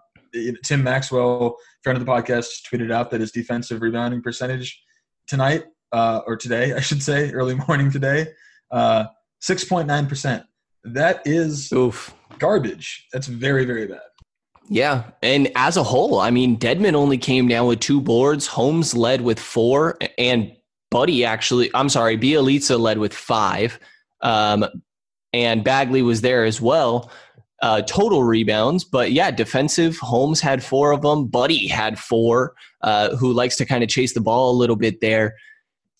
Tim 0.64 0.84
Maxwell, 0.84 1.58
friend 1.84 1.98
of 1.98 2.06
the 2.06 2.12
podcast, 2.12 2.64
tweeted 2.72 2.92
out 2.92 3.12
that 3.12 3.22
his 3.22 3.32
defensive 3.32 3.82
rebounding 3.82 4.22
percentage 4.22 4.82
tonight 5.28 5.66
uh, 5.92 6.22
or 6.26 6.36
today, 6.36 6.74
I 6.78 6.80
should 6.80 7.02
say, 7.02 7.32
early 7.32 7.56
morning 7.56 7.92
today, 7.92 8.28
uh, 8.72 9.06
6.9%. 9.42 10.44
That 10.86 11.22
is 11.26 11.72
Oof. 11.72 12.14
garbage. 12.40 13.08
That's 13.14 13.28
very, 13.28 13.66
very 13.66 13.88
bad. 13.88 14.02
Yeah, 14.70 15.12
and 15.22 15.52
as 15.56 15.76
a 15.76 15.84
whole, 15.84 16.20
I 16.20 16.32
mean, 16.32 16.58
Dedmon 16.58 16.94
only 16.94 17.18
came 17.18 17.48
down 17.48 17.68
with 17.68 17.82
two 17.82 18.00
boards. 18.00 18.48
Holmes 18.48 18.96
led 18.96 19.22
with 19.22 19.40
four, 19.40 19.98
and 20.18 20.56
Buddy 20.90 21.26
actually, 21.26 21.70
I'm 21.74 21.90
sorry, 21.90 22.18
Bjelica 22.18 22.80
led 22.80 22.98
with 22.98 23.14
five, 23.14 23.78
um, 24.22 24.66
and 25.34 25.64
Bagley 25.64 26.02
was 26.02 26.22
there 26.22 26.46
as 26.46 26.62
well. 26.62 27.12
Uh, 27.64 27.82
total 27.84 28.26
rebounds, 28.26 28.84
but 28.84 29.14
yeah, 29.14 29.32
defensive. 29.32 29.98
Holmes 30.00 30.42
had 30.42 30.62
four 30.62 30.92
of 30.92 31.02
them. 31.02 31.28
Buddy 31.28 31.66
had 31.70 31.98
four, 31.98 32.56
uh, 32.82 33.16
who 33.16 33.32
likes 33.32 33.56
to 33.56 33.66
kind 33.66 33.82
of 33.82 33.90
chase 33.90 34.14
the 34.14 34.20
ball 34.20 34.52
a 34.52 34.58
little 34.58 34.76
bit 34.76 35.00
there. 35.00 35.36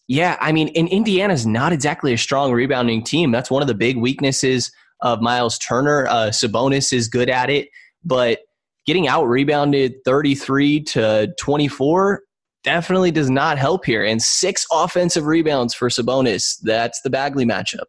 Yeah, 0.10 0.36
I 0.42 0.52
mean, 0.52 0.72
and 0.76 0.90
Indiana's 0.90 1.48
not 1.48 1.72
exactly 1.72 2.12
a 2.12 2.18
strong 2.18 2.52
rebounding 2.52 3.02
team. 3.02 3.32
That's 3.32 3.50
one 3.50 3.62
of 3.62 3.70
the 3.70 3.74
big 3.74 3.96
weaknesses 3.96 4.74
of 5.00 5.22
Miles 5.22 5.58
Turner. 5.58 6.06
Uh, 6.08 6.32
Sabonis 6.32 6.92
is 6.92 7.08
good 7.08 7.30
at 7.30 7.50
it, 7.50 7.70
but 8.04 8.40
getting 8.86 9.08
out 9.08 9.24
rebounded 9.24 10.04
33 10.04 10.82
to 10.82 11.34
24 11.40 12.24
definitely 12.66 13.12
does 13.12 13.30
not 13.30 13.58
help 13.58 13.86
here. 13.86 14.04
And 14.04 14.22
six 14.22 14.66
offensive 14.70 15.28
rebounds 15.28 15.74
for 15.74 15.88
Sabonis. 15.88 16.60
That's 16.62 17.00
the 17.04 17.10
Bagley 17.10 17.46
matchup. 17.46 17.86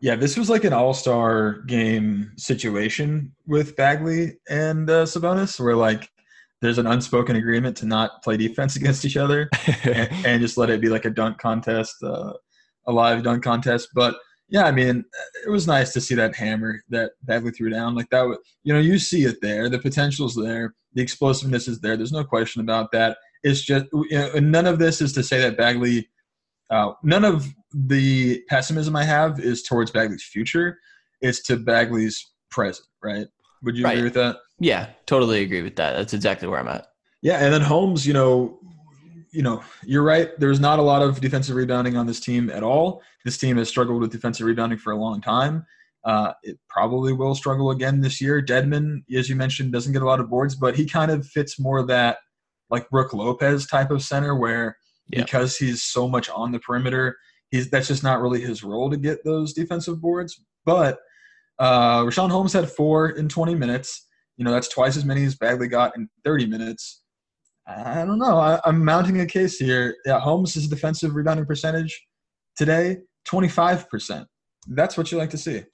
Yeah, 0.00 0.16
this 0.16 0.38
was 0.38 0.48
like 0.48 0.64
an 0.64 0.72
all-star 0.72 1.60
game 1.66 2.32
situation 2.38 3.32
with 3.46 3.76
Bagley 3.76 4.38
and 4.48 4.88
uh, 4.88 5.04
Sabonis, 5.04 5.60
where 5.60 5.76
like 5.76 6.08
there's 6.62 6.78
an 6.78 6.86
unspoken 6.86 7.36
agreement 7.36 7.76
to 7.78 7.86
not 7.86 8.22
play 8.22 8.36
defense 8.36 8.76
against 8.76 9.04
each 9.04 9.16
other 9.16 9.50
and, 9.84 10.08
and 10.26 10.42
just 10.42 10.56
let 10.56 10.70
it 10.70 10.80
be 10.80 10.88
like 10.88 11.04
a 11.04 11.10
dunk 11.10 11.38
contest, 11.38 11.96
uh, 12.02 12.32
a 12.86 12.92
live 12.92 13.22
dunk 13.22 13.44
contest. 13.44 13.88
But 13.94 14.16
yeah, 14.48 14.64
I 14.64 14.72
mean, 14.72 15.04
it 15.46 15.50
was 15.50 15.66
nice 15.66 15.92
to 15.92 16.00
see 16.00 16.14
that 16.16 16.34
hammer 16.34 16.82
that 16.88 17.12
Bagley 17.22 17.52
threw 17.52 17.70
down. 17.70 17.94
Like 17.94 18.10
that, 18.10 18.22
was, 18.22 18.38
you 18.64 18.72
know, 18.72 18.80
you 18.80 18.98
see 18.98 19.24
it 19.24 19.36
there. 19.42 19.68
The 19.68 19.78
potential's 19.78 20.34
there. 20.34 20.74
The 20.94 21.02
explosiveness 21.02 21.68
is 21.68 21.78
there. 21.80 21.96
There's 21.96 22.10
no 22.10 22.24
question 22.24 22.60
about 22.62 22.90
that. 22.92 23.18
It's 23.42 23.62
just 23.62 23.86
you 23.92 24.18
know, 24.18 24.30
and 24.34 24.50
none 24.50 24.66
of 24.66 24.78
this 24.78 25.00
is 25.00 25.12
to 25.12 25.22
say 25.22 25.40
that 25.40 25.56
Bagley. 25.56 26.08
Uh, 26.68 26.92
none 27.02 27.24
of 27.24 27.46
the 27.74 28.42
pessimism 28.48 28.96
I 28.96 29.04
have 29.04 29.40
is 29.40 29.62
towards 29.62 29.90
Bagley's 29.90 30.24
future. 30.24 30.78
It's 31.20 31.42
to 31.44 31.56
Bagley's 31.56 32.30
present. 32.50 32.86
Right? 33.02 33.26
Would 33.62 33.76
you 33.76 33.84
Right. 33.84 33.92
agree 33.92 34.04
with 34.04 34.14
that? 34.14 34.36
Yeah, 34.58 34.88
totally 35.06 35.42
agree 35.42 35.62
with 35.62 35.76
that. 35.76 35.92
That's 35.96 36.12
exactly 36.14 36.48
where 36.48 36.60
I'm 36.60 36.68
at. 36.68 36.86
Yeah, 37.22 37.38
and 37.44 37.52
then 37.52 37.60
Holmes, 37.60 38.06
you 38.06 38.12
know, 38.14 38.58
you 39.32 39.42
know, 39.42 39.62
you're 39.84 40.02
right. 40.02 40.30
There's 40.40 40.58
not 40.60 40.78
a 40.78 40.82
lot 40.82 41.02
of 41.02 41.20
defensive 41.20 41.54
rebounding 41.54 41.96
on 41.96 42.06
this 42.06 42.18
team 42.20 42.50
at 42.50 42.62
all. 42.62 43.02
This 43.24 43.38
team 43.38 43.58
has 43.58 43.68
struggled 43.68 44.00
with 44.00 44.10
defensive 44.10 44.44
rebounding 44.46 44.78
for 44.78 44.92
a 44.92 44.96
long 44.96 45.20
time. 45.20 45.64
Uh, 46.04 46.32
it 46.42 46.58
probably 46.68 47.12
will 47.12 47.34
struggle 47.34 47.70
again 47.70 48.00
this 48.00 48.20
year. 48.20 48.42
Dedmon, 48.42 49.02
as 49.14 49.28
you 49.28 49.36
mentioned, 49.36 49.72
doesn't 49.72 49.92
get 49.92 50.02
a 50.02 50.06
lot 50.06 50.18
of 50.18 50.30
boards, 50.30 50.54
but 50.54 50.74
he 50.74 50.86
kind 50.86 51.10
of 51.10 51.26
fits 51.26 51.60
more 51.60 51.84
that 51.86 52.18
like 52.70 52.88
Brooke 52.90 53.12
Lopez 53.12 53.66
type 53.66 53.90
of 53.90 54.02
center 54.02 54.34
where 54.34 54.76
Yeah. 55.10 55.22
because 55.24 55.56
he's 55.58 55.82
so 55.82 56.08
much 56.08 56.28
on 56.30 56.52
the 56.52 56.58
perimeter, 56.58 57.16
he's 57.50 57.70
that's 57.70 57.88
just 57.88 58.02
not 58.02 58.20
really 58.20 58.40
his 58.40 58.62
role 58.62 58.90
to 58.90 58.96
get 58.96 59.24
those 59.24 59.52
defensive 59.52 60.00
boards. 60.00 60.42
But 60.64 60.98
uh, 61.58 62.02
Richaun 62.02 62.30
Holmes 62.30 62.52
had 62.52 62.70
four 62.70 63.10
in 63.10 63.28
20 63.28 63.54
minutes. 63.54 64.06
You 64.36 64.44
know, 64.44 64.52
that's 64.52 64.68
twice 64.68 64.96
as 64.96 65.04
many 65.04 65.24
as 65.24 65.34
Bagley 65.34 65.68
got 65.68 65.96
in 65.96 66.08
30 66.24 66.46
minutes. 66.46 67.02
I 67.66 68.04
don't 68.04 68.18
know. 68.18 68.38
I, 68.38 68.60
I'm 68.64 68.84
mounting 68.84 69.20
a 69.20 69.26
case 69.26 69.58
here. 69.58 69.96
Yeah, 70.04 70.18
Holmes' 70.18 70.66
defensive 70.66 71.14
rebounding 71.14 71.46
percentage 71.46 72.06
today, 72.56 72.98
25%. 73.28 74.24
That's 74.68 74.96
what 74.96 75.12
you 75.12 75.18
like 75.18 75.30
to 75.30 75.38
see. 75.38 75.64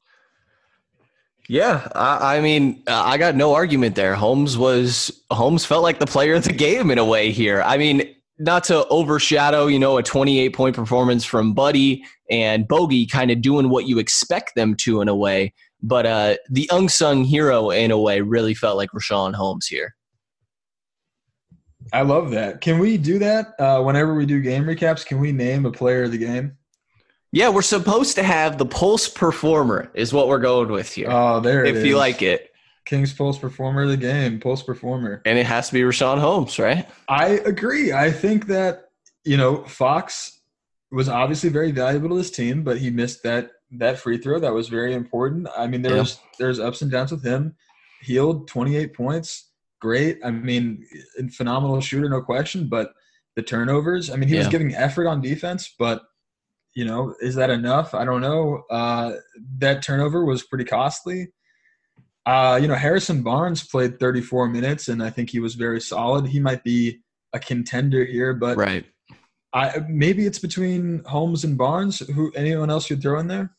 Yeah, 1.49 1.87
I, 1.95 2.37
I 2.37 2.41
mean, 2.41 2.83
I 2.89 3.19
got 3.19 3.37
no 3.37 3.55
argument 3.55 3.95
there. 3.95 4.17
Holmes 4.17 4.59
was 4.59 5.23
Holmes 5.31 5.65
felt 5.65 5.85
like 5.85 6.01
the 6.01 6.07
player 6.07 6.35
of 6.35 6.45
the 6.45 6.53
game 6.53 6.91
in 6.91 6.99
a 6.99 7.05
way 7.05 7.31
here. 7.31 7.63
I 7.63 7.79
mean, 7.79 8.16
not 8.39 8.65
to 8.65 8.87
overshadow, 8.89 9.67
you 9.67 9.79
know, 9.79 9.99
a 9.99 10.03
28 10.03 10.55
point 10.55 10.77
performance 10.77 11.25
from 11.25 11.55
Buddy 11.55 12.05
and 12.31 12.67
Bogey, 12.69 13.07
kind 13.07 13.31
of 13.31 13.41
doing 13.41 13.69
what 13.69 13.87
you 13.87 13.99
expect 13.99 14.55
them 14.55 14.75
to 14.77 15.01
in 15.01 15.09
a 15.09 15.17
way, 15.17 15.55
but 15.83 16.07
uh, 16.07 16.37
the 16.51 16.69
unsung 16.73 17.25
hero 17.25 17.71
in 17.71 17.91
a 17.91 17.99
way 17.99 18.21
really 18.21 18.55
felt 18.55 18.77
like 18.77 18.91
Richaun 18.91 19.35
Holmes 19.35 19.67
here. 19.67 19.95
I 21.93 22.03
love 22.03 22.31
that. 22.33 22.61
Can 22.61 22.79
we 22.79 22.97
do 22.97 23.19
that 23.21 23.55
uh, 23.61 23.81
whenever 23.81 24.15
we 24.15 24.27
do 24.27 24.41
game 24.41 24.65
recaps? 24.65 25.07
Can 25.07 25.21
we 25.21 25.31
name 25.31 25.67
a 25.67 25.73
player 25.73 26.05
of 26.05 26.11
the 26.11 26.19
game? 26.19 26.57
Yeah, 27.33 27.49
we're 27.49 27.63
supposed 27.63 28.17
to 28.17 28.23
have 28.23 28.59
the 28.59 28.67
pulse 28.67 29.09
performer 29.09 29.91
is 29.95 30.13
what 30.13 30.29
we're 30.29 30.39
going 30.39 30.71
with 30.71 30.93
here. 30.93 31.09
Oh, 31.11 31.41
there 31.41 31.65
it 31.65 31.77
if 31.77 31.85
you 31.85 31.97
like 31.97 32.23
it, 32.23 32.51
King's 32.87 33.13
post 33.13 33.41
Performer 33.41 33.83
of 33.83 33.89
the 33.91 33.97
game, 33.97 34.41
post 34.41 34.65
Performer. 34.67 35.21
and 35.27 35.39
it 35.39 35.45
has 35.47 35.69
to 35.69 35.75
be 35.75 35.81
Richaun 35.81 36.19
Holmes, 36.19 36.59
right? 36.59 36.89
I 37.09 37.41
agree. 37.45 37.93
I 37.93 38.11
think 38.11 38.47
that 38.47 38.91
you 39.25 39.37
know 39.37 39.65
Fox 39.65 40.41
was 40.93 41.09
obviously 41.09 41.51
very 41.51 41.73
valuable 41.73 42.09
to 42.11 42.15
this 42.17 42.31
team, 42.31 42.63
but 42.63 42.79
he 42.79 42.91
missed 42.91 43.23
that 43.25 43.51
that 43.73 43.99
free 43.99 44.17
throw 44.19 44.39
that 44.39 44.55
was 44.55 44.69
very 44.69 44.95
important. 44.95 45.49
I 45.57 45.67
mean, 45.67 45.83
there 45.83 45.97
Yeah. 45.97 46.05
there's 46.39 46.61
ups 46.61 46.81
and 46.83 46.91
downs 46.91 47.11
with 47.11 47.25
him. 47.25 47.57
Hield 48.03 48.47
28 48.47 48.95
points, 48.95 49.51
great. 49.81 50.19
I 50.25 50.31
mean, 50.31 50.87
phenomenal 51.33 51.81
shooter, 51.81 52.09
no 52.09 52.23
question. 52.23 52.69
But 52.69 52.93
the 53.35 53.43
turnovers. 53.43 54.11
I 54.11 54.17
mean, 54.17 54.29
he 54.29 54.39
was 54.39 54.47
giving 54.49 54.75
effort 54.75 55.07
on 55.09 55.21
defense, 55.21 55.75
but 55.79 56.03
you 56.75 56.85
know, 56.85 57.15
is 57.21 57.35
that 57.35 57.51
enough? 57.51 57.95
I 57.95 58.05
don't 58.05 58.21
know. 58.21 58.63
Uh, 58.71 59.15
that 59.59 59.83
turnover 59.83 60.25
was 60.25 60.43
pretty 60.45 60.65
costly. 60.65 61.29
Uh, 62.27 62.59
you 62.61 62.67
know, 62.67 62.75
Harrison 62.75 63.23
Barnes 63.23 63.67
played 63.67 64.01
34 64.01 64.49
minutes, 64.49 64.89
and 64.89 65.03
I 65.03 65.11
think 65.11 65.31
he 65.31 65.39
was 65.39 65.55
very 65.55 65.81
solid. 65.81 66.27
He 66.27 66.41
might 66.41 66.65
be 66.65 66.99
a 67.33 67.39
contender 67.39 68.05
here, 68.05 68.35
but 68.35 68.57
Right. 68.57 68.85
I, 69.53 69.81
maybe 69.89 70.27
it's 70.27 70.41
between 70.41 71.03
Holmes 71.05 71.45
and 71.45 71.57
Barnes. 71.57 72.01
Who 72.01 72.33
anyone 72.33 72.69
else 72.69 72.91
you'd 72.91 73.01
throw 73.01 73.19
in 73.21 73.29
there? 73.29 73.57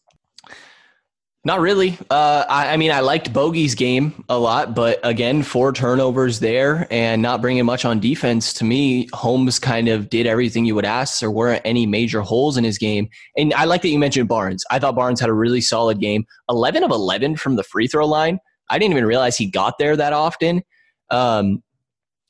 Not 1.44 1.62
really. 1.62 1.98
Uh, 2.10 2.44
I, 2.50 2.74
I 2.74 2.78
mean, 2.78 2.92
I 2.92 3.00
liked 3.00 3.32
Bogey's 3.32 3.74
game 3.74 4.26
a 4.28 4.38
lot, 4.38 4.76
but 4.76 5.00
again, 5.04 5.44
four 5.44 5.72
turnovers 5.72 6.42
there 6.42 6.86
and 6.92 7.22
not 7.22 7.42
bringing 7.42 7.64
much 7.64 7.86
on 7.86 8.02
defense. 8.02 8.52
To 8.56 8.66
me, 8.66 9.08
Holmes 9.14 9.58
kind 9.58 9.88
of 9.88 10.10
did 10.10 10.28
everything 10.28 10.66
you 10.66 10.76
would 10.76 10.84
ask. 10.84 11.22
There 11.22 11.32
weren't 11.32 11.62
any 11.64 11.86
major 11.86 12.20
holes 12.20 12.58
in 12.58 12.66
his 12.66 12.78
game. 12.78 13.08
And 13.38 13.54
I 13.54 13.64
like 13.64 13.82
that 13.84 13.90
you 13.90 13.98
mentioned 13.98 14.28
Barnes. 14.28 14.66
I 14.70 14.78
thought 14.78 14.96
Barnes 14.96 15.22
had 15.22 15.30
a 15.30 15.34
really 15.34 15.62
solid 15.62 16.02
game. 16.02 16.26
11 16.50 16.84
of 16.84 16.92
11 16.92 17.38
from 17.38 17.56
the 17.56 17.64
free 17.64 17.88
throw 17.88 18.06
line. 18.06 18.40
I 18.70 18.80
didn't 18.80 18.94
even 18.94 19.06
realize 19.06 19.38
he 19.38 19.50
got 19.50 19.78
there 19.78 19.96
that 19.96 20.14
often. 20.14 20.64
Um, 21.10 21.64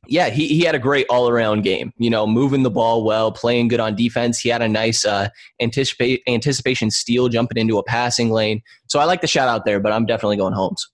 yeah, 0.10 0.30
he, 0.30 0.48
he 0.48 0.62
had 0.62 0.76
a 0.76 0.80
great 0.80 1.06
all 1.10 1.30
around 1.30 1.64
game. 1.64 1.92
You 1.98 2.10
know, 2.10 2.26
moving 2.26 2.64
the 2.64 2.70
ball 2.70 3.04
well, 3.04 3.32
playing 3.32 3.68
good 3.68 3.80
on 3.80 3.96
defense. 3.96 4.40
He 4.40 4.50
had 4.50 4.62
a 4.62 4.68
nice 4.68 5.06
uh, 5.06 5.30
anticipate 5.62 6.22
anticipation 6.28 6.92
steal, 6.92 7.28
jumping 7.28 7.58
into 7.58 7.78
a 7.78 7.84
passing 7.84 8.30
lane. 8.30 8.62
So 8.88 9.00
I 9.00 9.06
like 9.06 9.22
the 9.22 9.28
shout 9.28 9.50
out 9.50 9.66
there, 9.66 9.80
but 9.80 9.92
I'm 9.92 10.06
definitely 10.06 10.38
going 10.38 10.54
Holmes. 10.54 10.88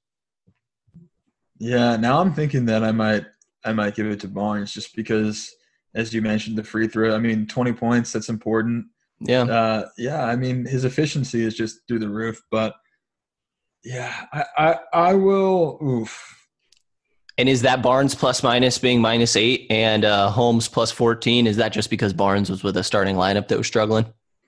Yeah, 1.59 1.95
now 1.97 2.19
I'm 2.19 2.33
thinking 2.33 2.65
that 2.65 2.83
I 2.83 2.91
might 2.91 3.25
I 3.63 3.73
might 3.73 3.95
give 3.95 4.07
it 4.07 4.19
to 4.21 4.27
Barnes 4.27 4.73
just 4.73 4.95
because, 4.95 5.53
as 5.95 6.13
you 6.13 6.21
mentioned, 6.21 6.57
the 6.57 6.63
free 6.63 6.87
throw. 6.87 7.15
I 7.15 7.19
mean, 7.19 7.47
20 7.47 7.73
points. 7.73 8.11
That's 8.11 8.29
important. 8.29 8.85
Yeah. 9.19 9.43
Uh, 9.43 9.87
yeah. 9.97 10.25
I 10.25 10.35
mean, 10.35 10.65
his 10.65 10.83
efficiency 10.83 11.43
is 11.43 11.55
just 11.55 11.79
through 11.87 11.99
the 11.99 12.09
roof. 12.09 12.41
But 12.51 12.73
yeah, 13.83 14.25
I 14.33 14.43
I, 14.57 14.75
I 14.93 15.13
will. 15.13 15.79
Oof. 15.83 16.39
And 17.37 17.49
is 17.49 17.63
that 17.63 17.81
Barnes 17.81 18.13
plus 18.13 18.43
minus 18.43 18.77
being 18.77 19.01
minus 19.01 19.35
eight 19.35 19.65
and 19.71 20.05
uh, 20.05 20.29
Holmes 20.29 20.67
plus 20.67 20.91
14? 20.91 21.47
Is 21.47 21.57
that 21.57 21.73
just 21.73 21.89
because 21.89 22.13
Barnes 22.13 22.47
was 22.47 22.63
with 22.63 22.77
a 22.77 22.83
starting 22.83 23.15
lineup 23.15 23.47
that 23.47 23.57
was 23.57 23.65
struggling? 23.65 24.05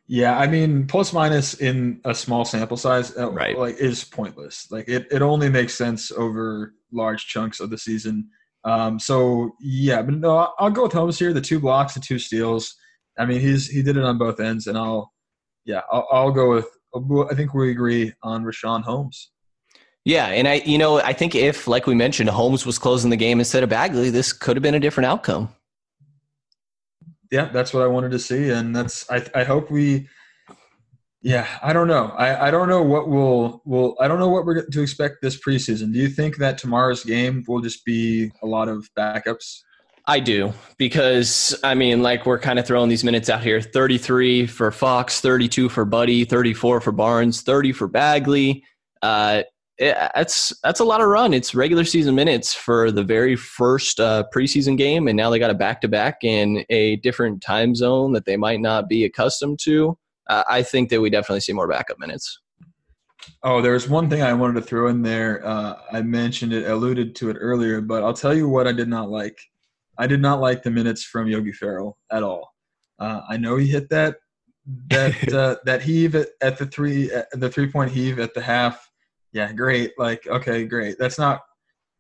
Yeah, 0.08 0.38
I 0.38 0.46
mean, 0.46 0.86
plus 0.86 1.12
minus 1.12 1.56
in 1.56 2.00
a 2.06 2.14
small 2.14 2.46
sample 2.46 2.78
size, 2.78 3.18
uh, 3.18 3.32
Right. 3.32 3.58
like 3.58 3.78
is 3.78 4.04
pointless. 4.04 4.68
Like 4.70 4.88
it, 4.88 5.08
it 5.10 5.24
only 5.24 5.50
makes 5.50 5.74
sense 5.74 6.12
over 6.12 6.76
large 6.92 7.26
chunks 7.26 7.60
of 7.60 7.72
the 7.72 7.78
season. 7.80 8.30
Um, 8.66 9.00
so 9.00 9.54
yeah, 9.60 10.04
but 10.04 10.14
no, 10.14 10.38
I'll- 10.38 10.56
I'll 10.60 10.70
go 10.70 10.84
with 10.84 10.94
Holmes 10.94 11.18
here. 11.18 11.34
The 11.34 11.42
two 11.42 11.60
blocks, 11.60 11.96
the 11.96 12.00
two 12.02 12.20
steals. 12.20 12.76
I 13.18 13.26
mean, 13.26 13.40
he's 13.42 13.68
he 13.68 13.82
did 13.82 13.98
it 13.98 14.04
on 14.04 14.20
both 14.20 14.40
ends, 14.40 14.68
and 14.68 14.78
I'll 14.78 15.12
yeah, 15.66 15.82
I'll, 15.92 16.08
I'll 16.12 16.32
go 16.32 16.52
with. 16.52 16.68
I 16.96 17.36
think 17.36 17.54
we 17.54 17.72
agree 17.72 18.14
on 18.24 18.44
Richaun 18.44 18.84
Holmes. 18.84 19.32
Yeah, 20.06 20.28
and 20.28 20.48
I, 20.48 20.56
you 20.66 20.78
know, 20.78 21.00
I 21.02 21.14
think 21.14 21.34
if, 21.34 21.68
like 21.68 21.88
we 21.88 21.96
mentioned, 21.96 22.30
Holmes 22.30 22.66
was 22.66 22.78
closing 22.78 23.10
the 23.10 23.18
game 23.18 23.40
instead 23.40 23.64
of 23.64 23.70
Bagley, 23.70 24.12
this 24.12 24.34
could 24.34 24.56
have 24.56 24.62
been 24.62 24.76
a 24.76 24.80
different 24.80 25.08
outcome. 25.08 25.50
yeah, 27.32 27.46
that's 27.52 27.74
what 27.74 27.84
I 27.84 27.88
wanted 27.88 28.12
to 28.12 28.20
see, 28.20 28.50
and 28.50 28.76
that's 28.76 29.10
I. 29.10 29.26
I 29.34 29.44
hope 29.44 29.72
we. 29.72 30.08
Yeah, 31.22 31.48
I 31.64 31.74
don't 31.74 31.88
know. 31.88 32.14
I, 32.16 32.48
I 32.48 32.52
don't 32.52 32.70
know 32.70 32.84
what 32.84 33.10
we'll 33.10 33.62
will. 33.66 33.96
I 34.00 34.08
don't 34.08 34.20
know 34.20 34.30
what 34.30 34.46
we're 34.46 34.54
going 34.54 34.72
to 34.72 34.82
expect 34.82 35.16
this 35.22 35.42
preseason. 35.42 35.92
Do 35.92 36.00
you 36.00 36.08
think 36.08 36.38
that 36.38 36.60
tomorrow's 36.60 37.04
game 37.04 37.44
will 37.48 37.62
just 37.62 37.84
be 37.84 38.32
a 38.44 38.46
lot 38.46 38.70
of 38.70 38.88
backups? 38.98 39.62
I 40.08 40.20
do 40.20 40.54
because 40.78 41.58
I 41.64 41.74
mean, 41.74 42.04
like 42.04 42.26
we're 42.26 42.40
kind 42.40 42.60
of 42.60 42.68
throwing 42.68 42.90
these 42.90 43.04
minutes 43.04 43.30
out 43.30 43.42
here: 43.42 43.60
thirty-three 43.60 44.46
for 44.46 44.72
Fox, 44.72 45.20
thirty-two 45.20 45.70
for 45.70 45.84
Buddy, 45.84 46.26
thirty-four 46.26 46.82
for 46.82 46.92
Barnes, 46.92 47.42
thirty 47.42 47.72
for 47.72 47.88
Bagley. 47.88 48.64
Uh, 49.02 49.42
it, 49.78 49.98
that's 50.16 50.54
that's 50.64 50.80
a 50.80 50.84
lot 50.84 51.02
of 51.02 51.08
run. 51.08 51.34
It's 51.34 51.56
regular 51.56 51.84
season 51.84 52.14
minutes 52.14 52.54
for 52.54 52.92
the 52.92 53.04
very 53.04 53.36
first 53.36 54.00
uh, 54.00 54.26
preseason 54.34 54.78
game, 54.78 55.08
and 55.08 55.18
now 55.18 55.30
they 55.30 55.40
got 55.40 55.50
a 55.50 55.56
back-to-back 55.56 56.24
in 56.24 56.64
a 56.70 56.98
different 56.98 57.42
time 57.42 57.74
zone 57.74 58.14
that 58.14 58.26
they 58.26 58.38
might 58.38 58.62
not 58.62 58.88
be 58.88 59.06
accustomed 59.06 59.60
to. 59.64 59.98
Uh, 60.28 60.44
I 60.48 60.62
think 60.64 60.90
that 60.90 61.02
we 61.02 61.10
definitely 61.10 61.42
see 61.42 61.54
more 61.54 61.68
backup 61.68 62.00
minutes. 62.00 62.40
Oh, 63.44 63.62
there's 63.62 63.90
one 63.90 64.10
thing 64.10 64.22
I 64.22 64.34
wanted 64.34 64.54
to 64.56 64.62
throw 64.62 64.88
in 64.88 65.02
there. 65.02 65.46
Uh, 65.46 65.76
I 65.92 66.04
mentioned 66.04 66.54
it, 66.54 66.70
alluded 66.70 67.16
to 67.16 67.30
it 67.32 67.38
earlier, 67.40 67.82
but 67.82 68.04
I'll 68.04 68.14
tell 68.14 68.34
you 68.34 68.48
what 68.48 68.68
I 68.68 68.72
did 68.72 68.88
not 68.88 69.10
like. 69.10 69.38
I 69.98 70.08
did 70.08 70.22
not 70.22 70.40
like 70.40 70.64
the 70.64 70.72
minutes 70.72 71.04
from 71.04 71.28
Yogi 71.28 71.52
Ferrell 71.52 71.98
at 72.12 72.24
all. 72.24 72.54
Uh, 73.00 73.22
I 73.30 73.38
know 73.38 73.58
he 73.58 73.68
hit 73.68 73.90
that 73.90 74.18
that 74.90 75.34
uh, 75.34 75.58
that 75.66 75.82
heave 75.82 76.16
at, 76.16 76.30
at 76.42 76.58
the 76.58 76.66
three 76.66 77.12
at 77.12 77.28
the 77.34 77.50
three 77.50 77.72
point 77.72 77.92
heave 77.92 78.20
at 78.20 78.34
the 78.34 78.42
half. 78.42 78.90
Yeah, 79.32 79.52
great. 79.52 79.92
Like, 79.98 80.26
okay, 80.28 80.66
great. 80.66 80.98
That's 80.98 81.20
not 81.20 81.42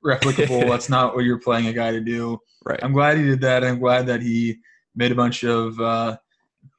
replicable. 0.05 0.67
That's 0.69 0.89
not 0.89 1.15
what 1.15 1.25
you're 1.25 1.39
playing 1.39 1.67
a 1.67 1.73
guy 1.73 1.91
to 1.91 1.99
do. 1.99 2.39
Right. 2.65 2.79
I'm 2.81 2.93
glad 2.93 3.17
he 3.17 3.23
did 3.23 3.41
that. 3.41 3.63
I'm 3.63 3.79
glad 3.79 4.05
that 4.07 4.21
he 4.21 4.57
made 4.95 5.11
a 5.11 5.15
bunch 5.15 5.43
of 5.43 5.79
uh, 5.79 6.17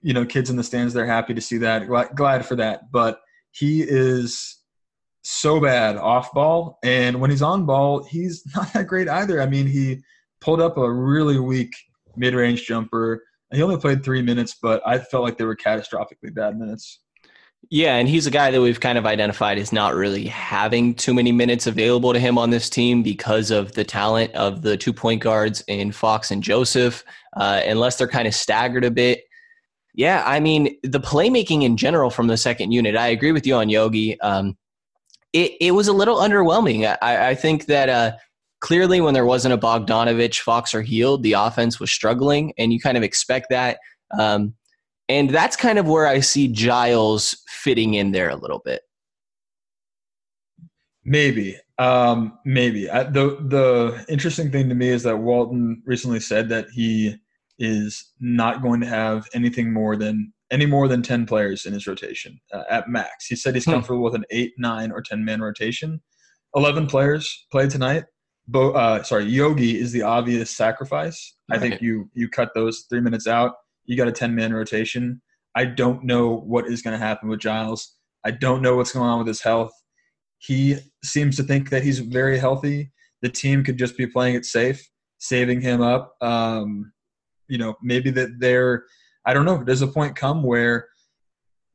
you 0.02 0.14
know 0.14 0.24
kids 0.24 0.50
in 0.50 0.56
the 0.56 0.64
stands. 0.64 0.94
They're 0.94 1.06
happy 1.06 1.34
to 1.34 1.40
see 1.40 1.58
that. 1.58 1.86
Glad, 1.86 2.14
glad 2.14 2.46
for 2.46 2.56
that. 2.56 2.90
But 2.90 3.20
he 3.50 3.82
is 3.82 4.62
so 5.22 5.60
bad 5.60 5.96
off 5.96 6.32
ball, 6.32 6.78
and 6.84 7.20
when 7.20 7.30
he's 7.30 7.42
on 7.42 7.66
ball, 7.66 8.04
he's 8.04 8.42
not 8.54 8.72
that 8.72 8.86
great 8.86 9.08
either. 9.08 9.40
I 9.40 9.46
mean, 9.46 9.66
he 9.66 10.02
pulled 10.40 10.60
up 10.60 10.76
a 10.76 10.92
really 10.92 11.38
weak 11.38 11.72
mid 12.16 12.34
range 12.34 12.66
jumper. 12.66 13.22
He 13.52 13.62
only 13.62 13.78
played 13.78 14.04
three 14.04 14.22
minutes, 14.22 14.56
but 14.60 14.82
I 14.86 14.98
felt 14.98 15.22
like 15.22 15.38
they 15.38 15.44
were 15.44 15.56
catastrophically 15.56 16.34
bad 16.34 16.58
minutes. 16.58 17.00
Yeah, 17.70 17.96
and 17.96 18.08
he's 18.08 18.26
a 18.26 18.30
guy 18.30 18.52
that 18.52 18.60
we've 18.60 18.78
kind 18.78 18.96
of 18.96 19.06
identified 19.06 19.58
as 19.58 19.72
not 19.72 19.94
really 19.94 20.26
having 20.26 20.94
too 20.94 21.12
many 21.12 21.32
minutes 21.32 21.66
available 21.66 22.12
to 22.12 22.20
him 22.20 22.38
on 22.38 22.50
this 22.50 22.70
team 22.70 23.02
because 23.02 23.50
of 23.50 23.72
the 23.72 23.82
talent 23.82 24.32
of 24.34 24.62
the 24.62 24.76
two 24.76 24.92
point 24.92 25.20
guards 25.20 25.62
in 25.66 25.90
Fox 25.90 26.30
and 26.30 26.42
Joseph, 26.42 27.02
uh, 27.36 27.60
unless 27.66 27.96
they're 27.96 28.06
kind 28.06 28.28
of 28.28 28.34
staggered 28.34 28.84
a 28.84 28.90
bit. 28.90 29.22
Yeah, 29.94 30.22
I 30.26 30.38
mean, 30.38 30.76
the 30.82 31.00
playmaking 31.00 31.62
in 31.62 31.76
general 31.76 32.10
from 32.10 32.28
the 32.28 32.36
second 32.36 32.70
unit, 32.70 32.94
I 32.94 33.08
agree 33.08 33.32
with 33.32 33.46
you 33.46 33.56
on 33.56 33.68
Yogi. 33.68 34.20
Um, 34.20 34.56
it, 35.32 35.52
it 35.60 35.70
was 35.72 35.88
a 35.88 35.92
little 35.92 36.16
underwhelming. 36.16 36.96
I, 37.02 37.30
I 37.30 37.34
think 37.34 37.66
that 37.66 37.88
uh, 37.88 38.12
clearly 38.60 39.00
when 39.00 39.14
there 39.14 39.26
wasn't 39.26 39.54
a 39.54 39.58
Bogdanovich, 39.58 40.40
Fox, 40.40 40.74
or 40.74 40.82
Hield, 40.82 41.22
the 41.22 41.34
offense 41.34 41.78
was 41.80 41.90
struggling, 41.90 42.52
and 42.58 42.72
you 42.72 42.80
kind 42.80 42.96
of 42.96 43.02
expect 43.02 43.48
that. 43.50 43.78
Um, 44.18 44.54
and 45.08 45.30
that's 45.30 45.56
kind 45.56 45.78
of 45.78 45.86
where 45.86 46.06
I 46.06 46.20
see 46.20 46.48
Giles 46.48 47.36
fitting 47.48 47.94
in 47.94 48.12
there 48.12 48.28
a 48.30 48.36
little 48.36 48.60
bit. 48.64 48.82
Maybe, 51.04 51.56
um, 51.78 52.38
maybe. 52.44 52.90
I, 52.90 53.04
the 53.04 53.36
the 53.48 54.04
interesting 54.08 54.50
thing 54.50 54.68
to 54.68 54.74
me 54.74 54.88
is 54.88 55.04
that 55.04 55.16
Walton 55.18 55.82
recently 55.86 56.18
said 56.18 56.48
that 56.48 56.66
he 56.72 57.14
is 57.58 58.12
not 58.18 58.60
going 58.60 58.80
to 58.80 58.86
have 58.86 59.28
anything 59.32 59.72
more 59.72 59.94
than 59.96 60.32
any 60.50 60.66
more 60.66 60.88
than 60.88 61.02
ten 61.02 61.26
players 61.26 61.64
in 61.64 61.72
his 61.72 61.86
rotation 61.86 62.40
uh, 62.52 62.64
at 62.68 62.88
max. 62.88 63.26
He 63.26 63.36
said 63.36 63.54
he's 63.54 63.64
Hmm. 63.64 63.72
comfortable 63.72 64.02
with 64.02 64.16
an 64.16 64.24
eight, 64.30 64.54
nine, 64.58 64.90
or 64.90 65.00
ten 65.00 65.24
man 65.24 65.40
rotation. 65.40 66.00
Eleven 66.56 66.88
players 66.88 67.46
played 67.52 67.70
tonight. 67.70 68.04
Bo, 68.48 68.70
uh, 68.72 69.02
sorry, 69.02 69.24
Yogi 69.24 69.78
is 69.78 69.92
the 69.92 70.02
obvious 70.02 70.56
sacrifice. 70.56 71.34
I 71.50 71.58
think 71.58 71.80
you 71.80 72.08
you 72.14 72.28
cut 72.28 72.50
those 72.54 72.86
three 72.88 73.00
minutes 73.00 73.26
out. 73.26 73.54
You 73.84 73.96
got 73.96 74.08
a 74.08 74.12
ten 74.12 74.34
man 74.34 74.52
rotation. 74.52 75.20
I 75.56 75.64
don't 75.64 76.04
know 76.04 76.36
what 76.36 76.66
is 76.66 76.82
going 76.82 76.98
to 76.98 77.04
happen 77.04 77.28
with 77.28 77.40
Giles. 77.40 77.96
I 78.24 78.30
don't 78.30 78.62
know 78.62 78.76
what's 78.76 78.92
going 78.92 79.08
on 79.08 79.18
with 79.18 79.26
his 79.26 79.40
health. 79.40 79.72
He 80.38 80.76
seems 81.02 81.36
to 81.36 81.42
think 81.42 81.70
that 81.70 81.82
he's 81.82 82.00
very 82.00 82.38
healthy. 82.38 82.92
The 83.22 83.30
team 83.30 83.64
could 83.64 83.78
just 83.78 83.96
be 83.96 84.06
playing 84.06 84.34
it 84.34 84.44
safe, 84.44 84.86
saving 85.18 85.62
him 85.62 85.80
up. 85.80 86.12
Um, 86.20 86.92
you 87.48 87.56
know, 87.56 87.74
maybe 87.82 88.10
that 88.10 88.38
they're, 88.38 88.84
I 89.24 89.32
don't 89.32 89.44
know, 89.44 89.62
does 89.62 89.82
a 89.82 89.86
point 89.86 90.14
come 90.14 90.42
where 90.42 90.88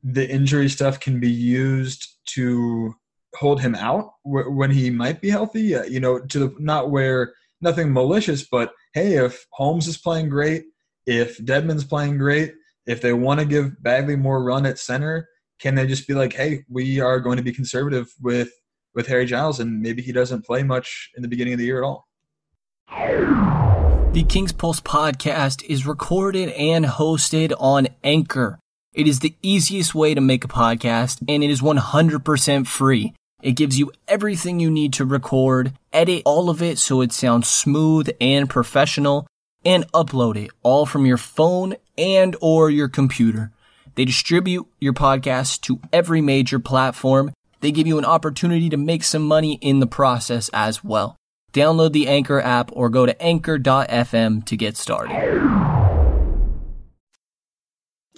the 0.02 0.28
injury 0.28 0.68
stuff 0.68 1.00
can 1.00 1.20
be 1.20 1.30
used 1.30 2.06
to 2.34 2.94
hold 3.34 3.60
him 3.60 3.74
out 3.74 4.12
wh- 4.22 4.50
when 4.50 4.70
he 4.70 4.90
might 4.90 5.20
be 5.20 5.30
healthy? 5.30 5.74
Uh, 5.74 5.84
you 5.84 6.00
know, 6.00 6.18
to 6.18 6.38
the, 6.38 6.54
not 6.58 6.90
where 6.90 7.34
nothing 7.60 7.92
malicious, 7.92 8.46
but 8.46 8.72
hey, 8.94 9.14
if 9.14 9.46
Holmes 9.50 9.86
is 9.86 9.96
playing 9.96 10.28
great, 10.28 10.64
if 11.06 11.38
Dedmon's 11.38 11.84
playing 11.84 12.18
great, 12.18 12.54
if 12.86 13.00
they 13.00 13.12
want 13.12 13.40
to 13.40 13.46
give 13.46 13.82
Bagley 13.82 14.16
more 14.16 14.42
run 14.42 14.66
at 14.66 14.78
center, 14.78 15.28
can 15.60 15.74
they 15.74 15.86
just 15.86 16.08
be 16.08 16.14
like, 16.14 16.32
hey, 16.32 16.64
we 16.68 17.00
are 17.00 17.20
going 17.20 17.36
to 17.36 17.42
be 17.42 17.52
conservative 17.52 18.12
with 18.20 18.50
with 18.94 19.06
Harry 19.06 19.24
Giles, 19.24 19.58
and 19.58 19.80
maybe 19.80 20.02
he 20.02 20.12
doesn't 20.12 20.44
play 20.44 20.62
much 20.62 21.10
in 21.16 21.22
the 21.22 21.28
beginning 21.28 21.54
of 21.54 21.58
the 21.58 21.64
year 21.64 21.82
at 21.82 21.86
all. 21.86 22.06
The 24.12 24.24
King's 24.28 24.52
Pulse 24.52 24.80
podcast 24.80 25.64
is 25.64 25.86
recorded 25.86 26.50
and 26.50 26.84
hosted 26.84 27.54
on 27.58 27.88
Anchor. 28.04 28.58
It 28.92 29.06
is 29.06 29.20
the 29.20 29.34
easiest 29.40 29.94
way 29.94 30.12
to 30.12 30.20
make 30.20 30.44
a 30.44 30.48
podcast 30.48 31.22
and 31.26 31.42
it 31.42 31.48
is 31.48 31.62
100% 31.62 32.66
free. 32.66 33.14
It 33.42 33.52
gives 33.52 33.78
you 33.78 33.90
everything 34.06 34.60
you 34.60 34.70
need 34.70 34.92
to 34.94 35.04
record, 35.04 35.72
edit 35.92 36.22
all 36.24 36.48
of 36.48 36.62
it 36.62 36.78
so 36.78 37.00
it 37.00 37.12
sounds 37.12 37.48
smooth 37.48 38.08
and 38.20 38.48
professional, 38.48 39.26
and 39.64 39.90
upload 39.92 40.36
it 40.36 40.50
all 40.62 40.86
from 40.86 41.06
your 41.06 41.16
phone 41.16 41.74
and 41.98 42.36
or 42.40 42.70
your 42.70 42.88
computer. 42.88 43.50
They 43.96 44.04
distribute 44.04 44.66
your 44.80 44.92
podcast 44.92 45.60
to 45.62 45.80
every 45.92 46.20
major 46.20 46.58
platform. 46.58 47.32
They 47.60 47.72
give 47.72 47.86
you 47.86 47.98
an 47.98 48.04
opportunity 48.04 48.70
to 48.70 48.76
make 48.76 49.02
some 49.02 49.26
money 49.26 49.58
in 49.60 49.80
the 49.80 49.86
process 49.86 50.48
as 50.52 50.82
well. 50.82 51.16
Download 51.52 51.92
the 51.92 52.08
Anchor 52.08 52.40
app 52.40 52.70
or 52.72 52.88
go 52.88 53.06
to 53.06 53.20
anchor.fm 53.20 54.46
to 54.46 54.56
get 54.56 54.76
started. 54.76 55.81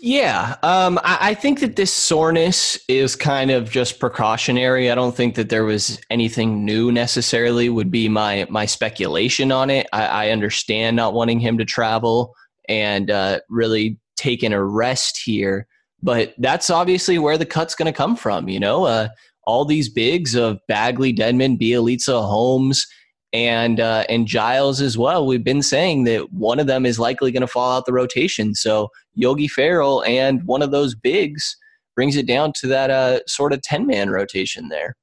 Yeah, 0.07 0.57
um, 0.63 1.01
I, 1.03 1.31
I 1.31 1.35
think 1.35 1.61
that 1.61 1.77
this 1.77 1.91
soreness 1.91 2.79
is 2.89 3.17
kind 3.17 3.51
of 3.51 3.71
just 3.71 3.99
precautionary. 3.99 4.91
I 4.91 4.95
don't 4.95 5.17
think 5.17 5.35
that 5.37 5.49
there 5.49 5.65
was 5.65 5.99
anything 6.11 6.63
new 6.63 6.93
necessarily. 6.93 7.71
Would 7.71 7.91
be 7.91 8.11
my 8.11 8.47
my 8.51 8.67
speculation 8.67 9.51
on 9.51 9.71
it. 9.71 9.87
I, 9.95 10.27
I 10.27 10.29
understand 10.29 10.97
not 10.97 11.15
wanting 11.15 11.41
him 11.41 11.57
to 11.57 11.65
travel 11.65 12.35
and 12.69 13.11
uh, 13.11 13.41
really 13.49 13.99
taking 14.15 14.53
a 14.53 14.63
rest 14.63 15.23
here, 15.25 15.67
but 16.03 16.35
that's 16.37 16.69
obviously 16.69 17.19
where 17.19 17.39
the 17.39 17.47
cut's 17.47 17.75
going 17.75 17.91
to 17.91 17.97
come 17.97 18.15
from. 18.15 18.47
You 18.51 18.61
know, 18.61 18.85
uh, 18.85 19.09
all 19.45 19.65
these 19.65 19.89
bigs 19.89 20.35
of 20.35 20.59
Bagley, 20.69 21.15
Dedmon, 21.15 21.59
Bjelica, 21.59 22.29
Holmes, 22.29 22.87
and 23.35 23.81
uh, 23.81 24.05
and 24.09 24.29
Giles 24.29 24.81
as 24.81 24.97
well. 24.97 25.27
We've 25.27 25.45
been 25.45 25.63
saying 25.63 26.05
that 26.05 26.33
one 26.33 26.61
of 26.61 26.69
them 26.69 26.87
is 26.87 27.01
likely 27.01 27.33
going 27.33 27.41
to 27.41 27.49
fall 27.49 27.77
out 27.77 27.85
the 27.85 27.93
rotation. 27.93 28.55
So 28.55 28.91
Yogi 29.15 29.49
Ferrell 29.49 30.05
and 30.05 30.45
one 30.45 30.63
of 30.63 30.71
those 30.71 30.95
bigs 30.95 31.57
brings 31.97 32.17
it 32.17 32.27
down 32.27 32.53
to 32.61 32.69
that 32.69 32.91
uh, 32.91 33.21
sort 33.27 33.53
of 33.53 33.61
ten 33.61 33.87
man 33.87 34.09
rotation 34.09 34.69
there. 34.69 34.97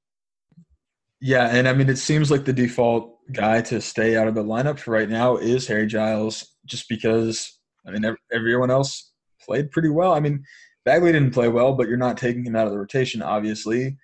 Yeah, 1.20 1.50
and 1.54 1.67
I 1.67 1.74
mean, 1.74 1.89
it 1.89 1.98
seems 1.98 2.32
like 2.32 2.46
the 2.46 2.54
default 2.54 3.17
guy 3.34 3.62
to 3.62 3.82
stay 3.82 4.15
out 4.15 4.28
of 4.28 4.34
the 4.34 4.44
lineup 4.44 4.80
for 4.80 4.91
right 4.91 5.10
now 5.10 5.36
is 5.36 5.67
Harry 5.67 5.86
Giles, 5.86 6.56
just 6.65 6.88
because 6.88 7.60
I 7.86 7.91
mean 7.91 8.15
everyone 8.34 8.72
else 8.72 9.12
played 9.41 9.72
pretty 9.72 9.89
well. 9.89 10.13
I 10.13 10.22
mean 10.22 10.41
Bagley 10.86 11.12
didn't 11.12 11.34
play 11.34 11.50
well, 11.50 11.74
but 11.74 11.89
you're 11.89 11.98
not 11.98 12.17
taking 12.17 12.46
him 12.46 12.56
out 12.56 12.65
of 12.65 12.72
the 12.72 12.80
rotation, 12.80 13.22
obviously. 13.22 13.98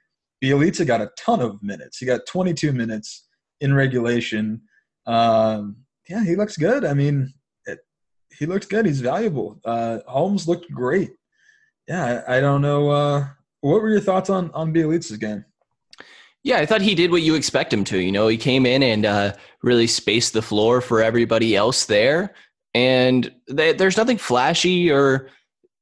Bjelica 0.44 0.86
got 0.86 1.02
a 1.02 1.10
ton 1.18 1.40
of 1.40 1.64
minutes. 1.64 1.98
He 1.98 2.06
got 2.06 2.28
22 2.28 2.72
minutes 2.72 3.27
in 3.62 3.74
regulation. 3.74 4.62
Um, 5.06 5.78
yeah, 6.10 6.24
he 6.24 6.36
looks 6.36 6.58
good. 6.58 6.86
I 6.86 6.94
mean, 6.94 7.34
it, 7.66 7.80
he 8.38 8.46
looked 8.46 8.70
good. 8.70 8.86
He's 8.86 9.02
valuable. 9.02 9.60
Uh, 9.66 10.00
Holmes 10.08 10.48
looked 10.48 10.72
great. 10.72 11.12
Yeah, 11.88 12.24
I, 12.28 12.38
I 12.38 12.42
don't 12.42 12.62
know. 12.62 12.90
Uh, 12.90 13.28
what 13.62 13.82
were 13.82 13.90
your 13.90 14.02
thoughts 14.02 14.30
on 14.30 14.52
on 14.52 14.74
Bjelica's 14.74 15.18
game? 15.18 15.46
Yeah, 16.44 16.60
I 16.60 16.66
thought 16.66 16.82
he 16.82 16.96
did 16.96 17.12
what 17.12 17.24
you 17.24 17.36
expect 17.36 17.74
him 17.74 17.84
to. 17.86 17.98
You 17.98 18.12
know, 18.12 18.28
he 18.28 18.38
came 18.38 18.66
in 18.66 18.82
and 18.82 19.06
uh, 19.06 19.34
really 19.64 19.88
spaced 19.88 20.34
the 20.34 20.42
floor 20.42 20.80
for 20.80 21.02
everybody 21.02 21.56
else 21.56 21.86
there. 21.86 22.34
And 22.74 23.34
they, 23.50 23.74
there's 23.74 23.98
nothing 23.98 24.18
flashy 24.18 24.92
or 24.92 25.30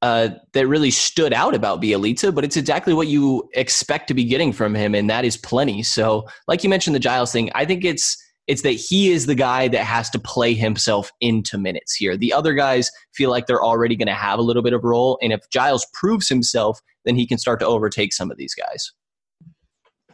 uh, 0.01 0.29
that 0.53 0.67
really 0.67 0.91
stood 0.91 1.33
out 1.33 1.55
about 1.55 1.81
Bjelica, 1.81 2.33
but 2.33 2.43
it's 2.43 2.57
exactly 2.57 2.93
what 2.93 3.07
you 3.07 3.49
expect 3.53 4.07
to 4.09 4.13
be 4.13 4.23
getting 4.23 4.51
from 4.51 4.75
him, 4.75 4.93
and 4.93 5.09
that 5.09 5.25
is 5.25 5.37
plenty. 5.37 5.83
So, 5.83 6.27
like 6.47 6.63
you 6.63 6.69
mentioned, 6.69 6.95
the 6.95 6.99
Giles 6.99 7.31
thing, 7.31 7.49
I 7.55 7.65
think 7.65 7.83
it's 7.83 8.17
it's 8.47 8.61
that 8.61 8.71
he 8.73 9.09
is 9.09 9.25
the 9.25 9.33
guy 9.33 9.67
that 9.69 9.83
has 9.83 10.09
to 10.11 10.19
play 10.19 10.53
himself 10.53 11.11
into 11.19 11.57
minutes 11.57 11.95
here. 11.95 12.15
The 12.15 12.31
other 12.31 12.53
guys 12.53 12.91
feel 13.15 13.31
like 13.31 13.47
they're 13.47 13.63
already 13.63 13.95
going 13.95 14.07
to 14.07 14.13
have 14.13 14.37
a 14.37 14.43
little 14.43 14.61
bit 14.61 14.73
of 14.73 14.83
role, 14.83 15.17
and 15.21 15.33
if 15.33 15.41
Giles 15.49 15.87
proves 15.93 16.29
himself, 16.29 16.79
then 17.05 17.15
he 17.15 17.25
can 17.25 17.37
start 17.37 17.59
to 17.61 17.65
overtake 17.65 18.13
some 18.13 18.29
of 18.29 18.37
these 18.37 18.53
guys. 18.53 18.91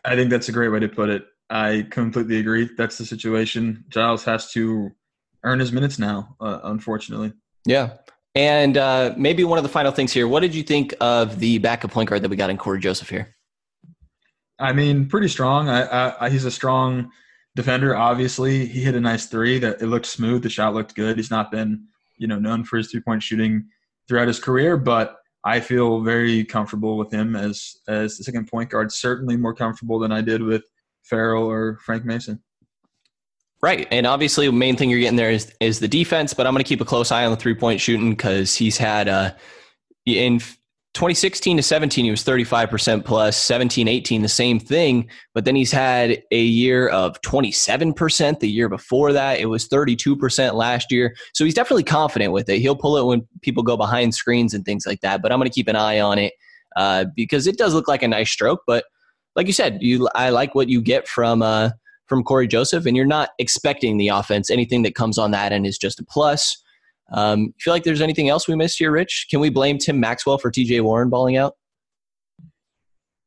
I 0.06 0.15
think 0.15 0.30
that's 0.30 0.50
a 0.50 0.54
great 0.54 0.70
way 0.70 0.80
to 0.80 0.89
put 0.89 1.10
it. 1.10 1.26
I 1.50 1.86
completely 1.89 2.38
agree. 2.39 2.70
That's 2.78 2.98
the 2.98 3.06
situation. 3.06 3.84
Giles 3.89 4.24
has 4.24 4.52
to 4.54 4.91
earn 5.44 5.60
his 5.60 5.72
minutes 5.72 6.00
now, 6.00 6.36
uh, 6.39 6.60
unfortunately. 6.63 7.34
Yeah. 7.65 7.96
And 8.34 8.78
uh, 8.78 9.13
maybe 9.17 9.44
one 9.44 9.58
of 9.58 9.63
the 9.63 9.70
final 9.70 9.91
things 9.91 10.13
here. 10.13 10.28
What 10.28 10.39
did 10.39 10.56
you 10.56 10.63
think 10.63 10.94
of 11.02 11.39
the 11.39 11.58
backup 11.58 11.91
point 11.91 12.10
guard 12.10 12.22
that 12.22 12.30
we 12.30 12.38
got 12.38 12.50
in 12.50 12.58
Cory 12.58 12.80
Joseph 12.80 13.10
here? 13.10 13.36
I 14.58 14.74
mean, 14.74 15.08
pretty 15.08 15.28
strong. 15.28 15.70
I, 15.70 16.13
I, 16.20 16.30
he's 16.30 16.46
a 16.46 16.52
strong 16.52 17.12
defender. 17.56 17.96
Obviously, 17.96 18.65
he 18.67 18.82
hit 18.82 18.96
a 18.96 19.02
nice 19.02 19.26
three. 19.26 19.60
That 19.60 19.82
it 19.82 19.88
looked 19.88 20.06
smooth. 20.06 20.44
The 20.44 20.50
shot 20.50 20.74
looked 20.74 20.96
good. 20.96 21.17
He's 21.17 21.32
not 21.32 21.52
been, 21.52 21.88
you 22.17 22.28
know, 22.28 22.39
known 22.39 22.63
for 22.63 22.78
his 22.78 22.89
three 22.89 23.02
point 23.02 23.24
shooting 23.24 23.65
throughout 24.08 24.28
his 24.28 24.39
career, 24.39 24.78
but 24.78 25.17
I 25.44 25.60
feel 25.60 26.02
very 26.02 26.46
comfortable 26.46 26.98
with 26.98 27.12
him 27.12 27.36
as 27.36 27.76
as 27.88 28.17
the 28.17 28.24
second 28.24 28.48
point 28.48 28.70
guard. 28.70 28.91
Certainly 28.91 29.38
more 29.38 29.56
comfortable 29.56 30.00
than 30.00 30.12
I 30.12 30.22
did 30.22 30.41
with 30.41 30.63
Ferrell 31.04 31.50
or 31.50 31.80
Frank 31.84 32.06
Mason. 32.06 32.41
Right, 33.63 33.88
and 33.91 34.08
obviously, 34.08 34.47
the 34.47 34.52
main 34.52 34.76
thing 34.76 34.89
you're 34.89 35.00
getting 35.00 35.17
there 35.17 35.30
is 35.30 35.54
is 35.60 35.80
the 35.80 35.88
defense. 35.88 36.34
But 36.34 36.47
I'm 36.47 36.54
going 36.54 36.63
to 36.63 36.67
keep 36.67 36.82
a 36.82 36.86
close 36.86 37.12
eye 37.12 37.26
on 37.26 37.32
the 37.32 37.38
three 37.38 37.54
point 37.54 37.80
shooting 37.80 38.10
because 38.10 38.56
he's 38.56 38.76
had 38.76 39.08
uh, 39.08 39.34
in 40.06 40.39
2016 40.93 41.56
to 41.58 41.63
17 41.63 42.04
he 42.04 42.12
was 42.12 42.24
35 42.24 42.69
percent 42.69 43.08
17, 43.08 43.88
18 43.88 44.21
the 44.24 44.28
same 44.28 44.60
thing. 44.60 45.08
But 45.36 45.45
then 45.45 45.56
he's 45.56 45.71
had 45.71 46.24
a 46.32 46.41
year 46.41 46.88
of 46.89 47.21
27 47.21 47.93
percent. 47.93 48.39
The 48.39 48.50
year 48.50 48.67
before 48.67 49.13
that, 49.13 49.39
it 49.39 49.45
was 49.45 49.67
32 49.67 50.17
percent 50.17 50.56
last 50.56 50.91
year. 50.91 51.15
So 51.34 51.45
he's 51.45 51.54
definitely 51.54 51.84
confident 51.84 52.34
with 52.34 52.50
it. 52.50 52.60
He'll 52.60 52.76
pull 52.76 52.97
it 52.97 53.06
when 53.06 53.28
people 53.41 53.62
go 53.62 53.78
behind 53.78 54.15
screens 54.15 54.56
and 54.56 54.65
things 54.65 54.88
like 54.88 55.02
that. 55.02 55.21
But 55.21 55.32
I'm 55.32 55.38
going 55.38 55.50
to 55.50 55.54
keep 55.54 55.67
an 55.67 55.76
eye 55.76 56.00
on 56.00 56.17
it 56.17 56.34
uh, 56.76 57.06
because 57.15 57.45
it 57.45 57.60
does 57.60 57.76
look 57.76 57.88
like 57.88 58.02
a 58.02 58.08
nice 58.08 58.32
stroke. 58.32 58.63
But 58.65 58.86
like 59.36 59.45
you 59.45 59.54
said, 59.54 59.78
you 59.82 60.10
I 60.15 60.32
like 60.32 60.56
what 60.56 60.67
you 60.67 60.82
get 60.82 61.08
from. 61.08 61.43
Uh, 61.43 61.69
from 62.12 62.26
Cory 62.26 62.45
Joseph, 62.45 62.86
and 62.86 62.97
you're 62.97 63.06
not 63.06 63.30
expecting 63.39 63.97
the 63.97 64.10
offense. 64.10 64.50
Anything 64.50 64.82
that 64.82 64.95
comes 64.95 65.17
on 65.17 65.32
that 65.32 65.54
end 65.54 65.65
is 65.65 65.78
just 65.78 65.97
a 66.02 66.04
plus. 66.04 66.62
Um, 67.13 67.54
feel 67.58 67.74
like 67.74 67.84
there's 67.84 68.02
anything 68.02 68.28
else 68.28 68.50
we 68.50 68.56
missed 68.58 68.80
here, 68.80 68.91
Rich? 68.91 69.28
Can 69.30 69.39
we 69.39 69.50
blame 69.50 69.78
Tim 69.78 69.97
Maxwell 69.97 70.38
for 70.38 70.52
TJ 70.52 70.82
Warren 70.82 71.10
balling 71.10 71.38
out? 71.38 71.54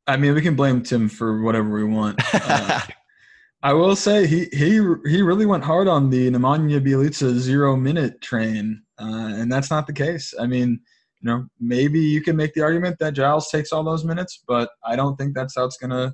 I 0.05 0.17
mean, 0.17 0.35
we 0.35 0.41
can 0.43 0.55
blame 0.55 0.83
Tim 0.83 1.09
for 1.09 1.41
whatever 1.41 1.73
we 1.73 1.83
want. 1.83 2.21
Uh, 2.31 2.81
I 3.63 3.73
will 3.73 3.95
say 3.95 4.27
he 4.27 4.45
he 4.53 4.73
he 5.07 5.23
really 5.23 5.47
went 5.47 5.63
hard 5.63 5.87
on 5.87 6.11
the 6.11 6.29
Nemanja 6.29 6.79
Bjelica 6.79 7.33
zero 7.33 7.75
minute 7.75 8.21
train, 8.21 8.83
uh, 9.01 9.33
and 9.33 9.51
that's 9.51 9.71
not 9.71 9.87
the 9.87 9.93
case. 9.93 10.31
I 10.39 10.45
mean, 10.45 10.79
you 11.21 11.31
know, 11.31 11.47
maybe 11.59 11.99
you 11.99 12.21
can 12.21 12.35
make 12.35 12.53
the 12.53 12.61
argument 12.61 12.97
that 12.99 13.13
Giles 13.13 13.49
takes 13.49 13.71
all 13.71 13.83
those 13.83 14.05
minutes, 14.05 14.43
but 14.47 14.69
I 14.85 14.95
don't 14.95 15.15
think 15.15 15.33
that's 15.33 15.55
how 15.55 15.65
it's 15.65 15.77
gonna 15.77 16.13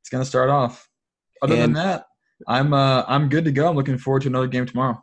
it's 0.00 0.10
gonna 0.10 0.24
start 0.24 0.50
off. 0.50 0.88
Other 1.42 1.54
and, 1.54 1.62
than 1.62 1.72
that, 1.74 2.06
I'm 2.46 2.72
uh, 2.72 3.04
I'm 3.08 3.28
good 3.28 3.44
to 3.44 3.52
go. 3.52 3.68
I'm 3.68 3.76
looking 3.76 3.98
forward 3.98 4.22
to 4.22 4.28
another 4.28 4.46
game 4.46 4.66
tomorrow. 4.66 5.02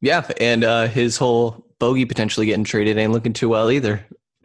Yeah, 0.00 0.28
and 0.40 0.64
uh, 0.64 0.86
his 0.88 1.16
whole 1.16 1.66
bogey 1.78 2.04
potentially 2.04 2.46
getting 2.46 2.64
traded 2.64 2.98
ain't 2.98 3.12
looking 3.12 3.32
too 3.32 3.48
well 3.48 3.70
either. 3.70 4.04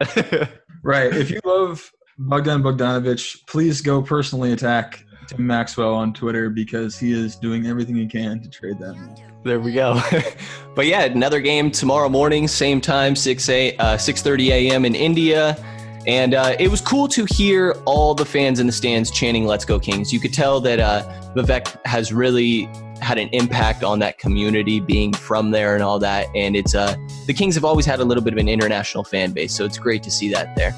right. 0.82 1.12
If 1.12 1.30
you 1.30 1.40
love 1.44 1.90
Bogdan 2.18 2.62
Bogdanovich, 2.62 3.38
please 3.48 3.80
go 3.80 4.02
personally 4.02 4.52
attack 4.52 5.04
Tim 5.28 5.46
Maxwell 5.46 5.94
on 5.94 6.12
Twitter 6.12 6.50
because 6.50 6.98
he 6.98 7.12
is 7.12 7.36
doing 7.36 7.66
everything 7.66 7.96
he 7.96 8.06
can 8.06 8.40
to 8.42 8.48
trade 8.48 8.78
that. 8.78 9.22
There 9.44 9.58
we 9.58 9.72
go. 9.72 10.00
but 10.74 10.86
yeah, 10.86 11.04
another 11.04 11.40
game 11.40 11.70
tomorrow 11.70 12.08
morning, 12.08 12.46
same 12.46 12.80
time, 12.80 13.16
6 13.16 13.48
a 13.48 13.76
uh, 13.76 13.96
6:30 13.96 14.48
a.m. 14.48 14.84
in 14.84 14.94
India. 14.94 15.56
And 16.06 16.34
uh, 16.34 16.56
it 16.58 16.68
was 16.68 16.80
cool 16.80 17.06
to 17.08 17.24
hear 17.26 17.72
all 17.84 18.14
the 18.14 18.24
fans 18.24 18.58
in 18.58 18.66
the 18.66 18.72
stands 18.72 19.10
chanting 19.10 19.46
"Let's 19.46 19.64
go 19.64 19.78
Kings." 19.78 20.12
You 20.12 20.18
could 20.18 20.34
tell 20.34 20.60
that 20.60 20.80
uh, 20.80 21.02
Vivek 21.36 21.84
has 21.86 22.12
really 22.12 22.68
had 23.00 23.18
an 23.18 23.28
impact 23.32 23.82
on 23.84 23.98
that 24.00 24.18
community, 24.18 24.80
being 24.80 25.12
from 25.12 25.50
there 25.50 25.74
and 25.74 25.82
all 25.82 25.98
that. 25.98 26.26
And 26.34 26.56
it's 26.56 26.74
uh, 26.74 26.96
the 27.26 27.34
Kings 27.34 27.54
have 27.54 27.64
always 27.64 27.86
had 27.86 28.00
a 28.00 28.04
little 28.04 28.22
bit 28.22 28.32
of 28.32 28.38
an 28.38 28.48
international 28.48 29.04
fan 29.04 29.32
base, 29.32 29.54
so 29.54 29.64
it's 29.64 29.78
great 29.78 30.02
to 30.02 30.10
see 30.10 30.30
that 30.32 30.56
there. 30.56 30.74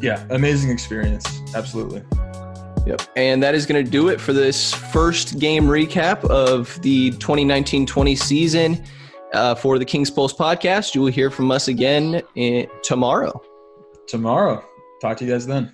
Yeah, 0.00 0.24
amazing 0.30 0.70
experience. 0.70 1.26
Absolutely. 1.54 2.02
Yep. 2.86 3.02
And 3.16 3.42
that 3.42 3.54
is 3.54 3.64
going 3.64 3.82
to 3.82 3.90
do 3.90 4.08
it 4.08 4.20
for 4.20 4.32
this 4.34 4.74
first 4.74 5.38
game 5.38 5.64
recap 5.64 6.24
of 6.24 6.80
the 6.82 7.10
2019 7.12 7.86
20 7.86 8.16
season 8.16 8.84
uh, 9.34 9.54
for 9.54 9.78
the 9.78 9.84
King's 9.84 10.10
Pulse 10.10 10.32
podcast. 10.32 10.94
You 10.94 11.02
will 11.02 11.12
hear 11.12 11.30
from 11.30 11.50
us 11.50 11.68
again 11.68 12.22
in, 12.34 12.66
tomorrow. 12.82 13.40
Tomorrow. 14.06 14.64
Talk 15.00 15.18
to 15.18 15.24
you 15.24 15.32
guys 15.32 15.46
then. 15.46 15.73